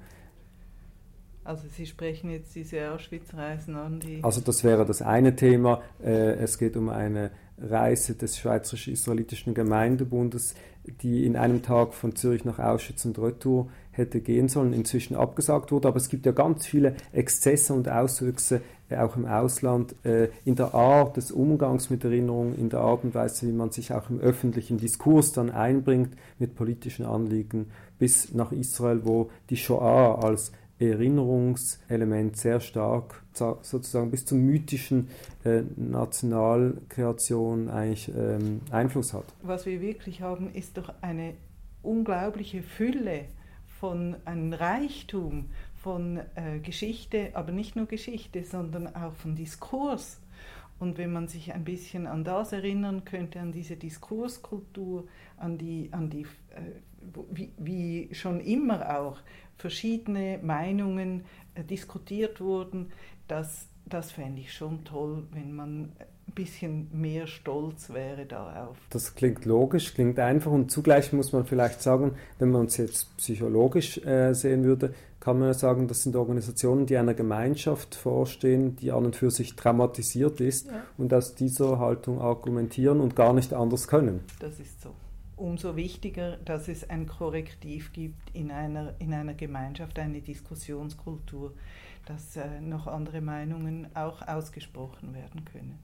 Also 1.43 1.67
Sie 1.69 1.85
sprechen 1.85 2.31
jetzt 2.31 2.55
diese 2.55 2.91
Auschwitz-Reisen 2.91 3.75
an, 3.75 3.99
die... 3.99 4.23
Also 4.23 4.41
das 4.41 4.63
wäre 4.63 4.83
das 4.83 5.03
eine 5.03 5.35
Thema. 5.35 5.83
Äh, 6.03 6.37
es 6.37 6.57
geht 6.57 6.75
um 6.75 6.89
eine 6.89 7.29
Reise 7.59 8.15
des 8.15 8.37
Schweizerisch-Israelitischen 8.39 9.53
Gemeindebundes, 9.53 10.55
die 11.01 11.23
in 11.23 11.35
einem 11.35 11.61
Tag 11.61 11.93
von 11.93 12.15
Zürich 12.15 12.45
nach 12.45 12.57
Auschwitz 12.57 13.05
und 13.05 13.19
Retour 13.19 13.69
hätte 13.91 14.21
gehen 14.21 14.49
sollen, 14.49 14.73
inzwischen 14.73 15.15
abgesagt 15.15 15.71
wurde. 15.71 15.87
Aber 15.87 15.97
es 15.97 16.09
gibt 16.09 16.25
ja 16.25 16.31
ganz 16.31 16.65
viele 16.65 16.95
Exzesse 17.13 17.73
und 17.73 17.89
Auswüchse 17.89 18.61
auch 18.91 19.15
im 19.15 19.25
Ausland 19.25 19.95
äh, 20.05 20.29
in 20.43 20.55
der 20.55 20.73
Art 20.73 21.17
des 21.17 21.31
Umgangs 21.31 21.89
mit 21.89 22.03
Erinnerung, 22.03 22.55
in 22.55 22.69
der 22.69 22.81
Art 22.81 23.03
und 23.03 23.15
Weise, 23.15 23.47
wie 23.47 23.51
man 23.51 23.71
sich 23.71 23.93
auch 23.93 24.09
im 24.09 24.19
öffentlichen 24.19 24.77
Diskurs 24.77 25.31
dann 25.31 25.49
einbringt 25.49 26.15
mit 26.37 26.55
politischen 26.55 27.05
Anliegen, 27.05 27.71
bis 27.97 28.33
nach 28.33 28.51
Israel, 28.51 29.01
wo 29.03 29.29
die 29.49 29.57
Shoah 29.57 30.23
als 30.23 30.51
Erinnerungselement 30.77 32.35
sehr 32.35 32.59
stark 32.59 33.23
sozusagen 33.33 34.11
bis 34.11 34.25
zur 34.25 34.37
mythischen 34.37 35.07
äh, 35.45 35.61
Nationalkreation 35.77 37.69
eigentlich 37.69 38.11
ähm, 38.15 38.59
Einfluss 38.71 39.13
hat. 39.13 39.25
Was 39.41 39.65
wir 39.65 39.79
wirklich 39.79 40.21
haben, 40.21 40.53
ist 40.53 40.77
doch 40.77 40.93
eine 41.01 41.35
unglaubliche 41.81 42.61
Fülle 42.61 43.25
von 43.79 44.15
einem 44.25 44.53
Reichtum 44.53 45.45
von 45.85 46.19
äh, 46.33 46.57
Geschichte, 46.63 47.29
aber 47.33 47.51
nicht 47.51 47.75
nur 47.75 47.85
Geschichte, 47.85 48.43
sondern 48.43 48.87
auch 48.95 49.13
von 49.13 49.35
Diskurs. 49.35 50.19
Und 50.79 50.97
wenn 50.97 51.13
man 51.13 51.27
sich 51.27 51.53
ein 51.53 51.63
bisschen 51.63 52.07
an 52.07 52.23
das 52.23 52.53
erinnern 52.53 53.05
könnte, 53.05 53.39
an 53.39 53.51
diese 53.51 53.75
Diskurskultur, 53.75 55.07
an 55.37 55.59
die, 55.59 55.89
an 55.91 56.09
die 56.09 56.23
äh, 56.23 56.81
wie, 57.29 57.51
wie, 57.59 58.09
schon 58.15 58.39
immer 58.39 58.97
auch 58.97 59.19
verschiedene 59.57 60.39
Meinungen 60.41 61.23
äh, 61.53 61.63
diskutiert 61.63 62.41
wurden, 62.41 62.91
das, 63.27 63.67
das 63.85 64.11
fände 64.11 64.41
ich 64.41 64.53
schon 64.53 64.85
toll, 64.85 65.27
wenn 65.33 65.53
man 65.53 65.91
ein 66.27 66.33
bisschen 66.33 66.89
mehr 66.99 67.27
stolz 67.27 67.91
wäre 67.91 68.25
darauf. 68.25 68.75
Das 68.89 69.13
klingt 69.13 69.45
logisch, 69.45 69.93
klingt 69.93 70.17
einfach 70.17 70.51
und 70.51 70.71
zugleich 70.71 71.13
muss 71.13 71.31
man 71.31 71.45
vielleicht 71.45 71.83
sagen, 71.83 72.15
wenn 72.39 72.49
man 72.49 72.65
es 72.65 72.77
jetzt 72.77 73.15
psychologisch 73.17 74.03
äh, 74.03 74.33
sehen 74.33 74.63
würde, 74.63 74.95
kann 75.25 75.39
man 75.39 75.55
sagen, 75.55 75.87
das 75.87 76.03
sind 76.03 76.15
Organisationen, 76.15 76.85
die 76.85 76.97
einer 76.97 77.15
Gemeinschaft 77.15 77.95
vorstehen, 77.95 78.75
die 78.75 78.91
an 78.91 79.05
und 79.05 79.15
für 79.15 79.31
sich 79.31 79.55
traumatisiert 79.55 80.39
ist 80.39 80.67
ja. 80.67 80.83
und 80.99 81.11
aus 81.15 81.33
dieser 81.33 81.79
Haltung 81.79 82.21
argumentieren 82.21 83.01
und 83.01 83.15
gar 83.15 83.33
nicht 83.33 83.51
anders 83.51 83.87
können. 83.87 84.19
Das 84.39 84.59
ist 84.59 84.83
so. 84.83 84.93
Umso 85.35 85.75
wichtiger, 85.75 86.37
dass 86.45 86.67
es 86.67 86.87
ein 86.91 87.07
Korrektiv 87.07 87.91
gibt 87.91 88.35
in 88.35 88.51
einer, 88.51 88.93
in 88.99 89.15
einer 89.15 89.33
Gemeinschaft, 89.33 89.97
eine 89.97 90.21
Diskussionskultur, 90.21 91.53
dass 92.05 92.37
äh, 92.37 92.61
noch 92.61 92.85
andere 92.85 93.19
Meinungen 93.19 93.87
auch 93.95 94.21
ausgesprochen 94.27 95.15
werden 95.15 95.43
können. 95.43 95.79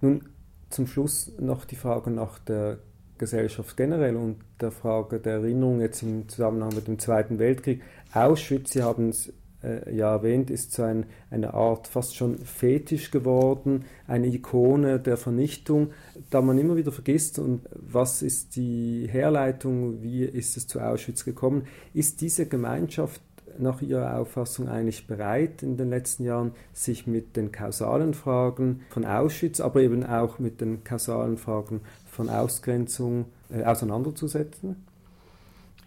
Nun 0.00 0.28
zum 0.70 0.86
Schluss 0.86 1.32
noch 1.40 1.64
die 1.64 1.74
Frage 1.74 2.12
nach 2.12 2.38
der 2.38 2.78
Gesellschaft 3.18 3.76
generell 3.76 4.16
und 4.16 4.36
der 4.60 4.70
Frage 4.70 5.20
der 5.20 5.34
Erinnerung 5.34 5.80
jetzt 5.80 6.02
im 6.02 6.28
Zusammenhang 6.28 6.74
mit 6.74 6.86
dem 6.86 6.98
Zweiten 6.98 7.38
Weltkrieg. 7.38 7.82
Auschwitz, 8.12 8.72
Sie 8.72 8.82
haben 8.82 9.10
es 9.10 9.32
äh, 9.62 9.94
ja 9.94 10.12
erwähnt, 10.12 10.50
ist 10.50 10.72
so 10.72 10.82
ein, 10.82 11.06
eine 11.30 11.54
Art 11.54 11.88
fast 11.88 12.16
schon 12.16 12.38
Fetisch 12.38 13.10
geworden, 13.10 13.84
eine 14.06 14.28
Ikone 14.28 15.00
der 15.00 15.16
Vernichtung, 15.16 15.90
da 16.30 16.40
man 16.40 16.58
immer 16.58 16.76
wieder 16.76 16.92
vergisst, 16.92 17.38
und 17.38 17.62
was 17.72 18.22
ist 18.22 18.56
die 18.56 19.08
Herleitung, 19.10 20.02
wie 20.02 20.24
ist 20.24 20.56
es 20.56 20.66
zu 20.66 20.80
Auschwitz 20.80 21.24
gekommen, 21.24 21.66
ist 21.94 22.20
diese 22.20 22.46
Gemeinschaft 22.46 23.20
nach 23.60 23.82
Ihrer 23.82 24.18
Auffassung 24.18 24.68
eigentlich 24.68 25.06
bereit, 25.06 25.62
in 25.62 25.76
den 25.76 25.90
letzten 25.90 26.24
Jahren 26.24 26.52
sich 26.72 27.06
mit 27.06 27.36
den 27.36 27.52
kausalen 27.52 28.14
Fragen 28.14 28.82
von 28.90 29.04
Auschwitz, 29.04 29.60
aber 29.60 29.80
eben 29.80 30.04
auch 30.04 30.38
mit 30.38 30.60
den 30.60 30.84
kausalen 30.84 31.38
Fragen 31.38 31.80
von 32.10 32.28
Ausgrenzung 32.28 33.26
äh, 33.50 33.64
auseinanderzusetzen? 33.64 34.84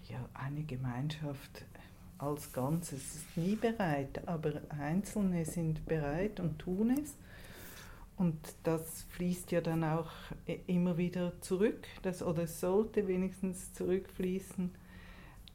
Ja, 0.10 0.20
eine 0.34 0.64
Gemeinschaft 0.64 1.66
als 2.18 2.54
Ganzes 2.54 3.16
ist 3.16 3.38
nie 3.38 3.56
bereit, 3.56 4.22
aber 4.28 4.62
Einzelne 4.70 5.44
sind 5.46 5.86
bereit 5.86 6.40
und 6.40 6.60
tun 6.60 6.96
es. 7.02 7.16
Und 8.18 8.38
das 8.64 9.04
fließt 9.10 9.52
ja 9.52 9.62
dann 9.62 9.84
auch 9.84 10.12
immer 10.68 10.98
wieder 10.98 11.34
zurück, 11.42 11.88
das, 12.04 12.22
oder 12.22 12.44
es 12.44 12.60
sollte 12.60 13.08
wenigstens 13.08 13.74
zurückfließen 13.74 14.70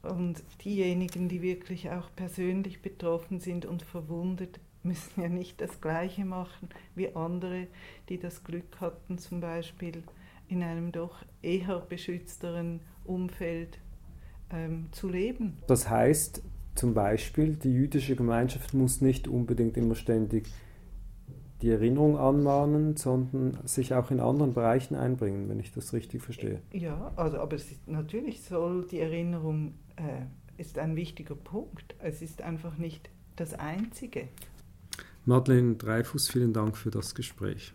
und 0.03 0.43
diejenigen, 0.63 1.29
die 1.29 1.41
wirklich 1.41 1.89
auch 1.89 2.09
persönlich 2.15 2.81
betroffen 2.81 3.39
sind 3.39 3.65
und 3.65 3.81
verwundet, 3.81 4.59
müssen 4.83 5.21
ja 5.21 5.29
nicht 5.29 5.59
das 5.59 5.81
Gleiche 5.81 6.25
machen 6.25 6.69
wie 6.95 7.15
andere, 7.15 7.67
die 8.09 8.19
das 8.19 8.43
Glück 8.43 8.79
hatten, 8.79 9.17
zum 9.17 9.41
Beispiel 9.41 10.03
in 10.47 10.63
einem 10.63 10.91
doch 10.91 11.23
eher 11.41 11.79
beschützteren 11.79 12.79
Umfeld 13.03 13.79
ähm, 14.51 14.87
zu 14.91 15.09
leben. 15.09 15.57
Das 15.67 15.89
heißt 15.89 16.41
zum 16.75 16.93
Beispiel, 16.93 17.55
die 17.55 17.73
jüdische 17.73 18.15
Gemeinschaft 18.15 18.73
muss 18.73 19.01
nicht 19.01 19.27
unbedingt 19.27 19.77
immer 19.77 19.95
ständig 19.95 20.47
die 21.61 21.71
Erinnerung 21.71 22.17
anmahnen, 22.17 22.95
sondern 22.97 23.57
sich 23.65 23.93
auch 23.93 24.11
in 24.11 24.19
anderen 24.19 24.53
Bereichen 24.53 24.95
einbringen, 24.95 25.49
wenn 25.49 25.59
ich 25.59 25.71
das 25.71 25.91
richtig 25.91 26.21
verstehe. 26.21 26.61
Ja, 26.71 27.11
also, 27.15 27.39
aber 27.39 27.55
ist, 27.55 27.87
natürlich 27.87 28.43
soll 28.43 28.85
die 28.85 28.99
Erinnerung 28.99 29.73
ist 30.57 30.77
ein 30.77 30.95
wichtiger 30.95 31.35
Punkt. 31.35 31.95
Es 31.99 32.21
ist 32.21 32.41
einfach 32.41 32.77
nicht 32.77 33.09
das 33.35 33.53
Einzige. 33.53 34.27
Madeleine 35.25 35.75
Dreifuß, 35.75 36.29
vielen 36.29 36.53
Dank 36.53 36.77
für 36.77 36.91
das 36.91 37.13
Gespräch. 37.15 37.73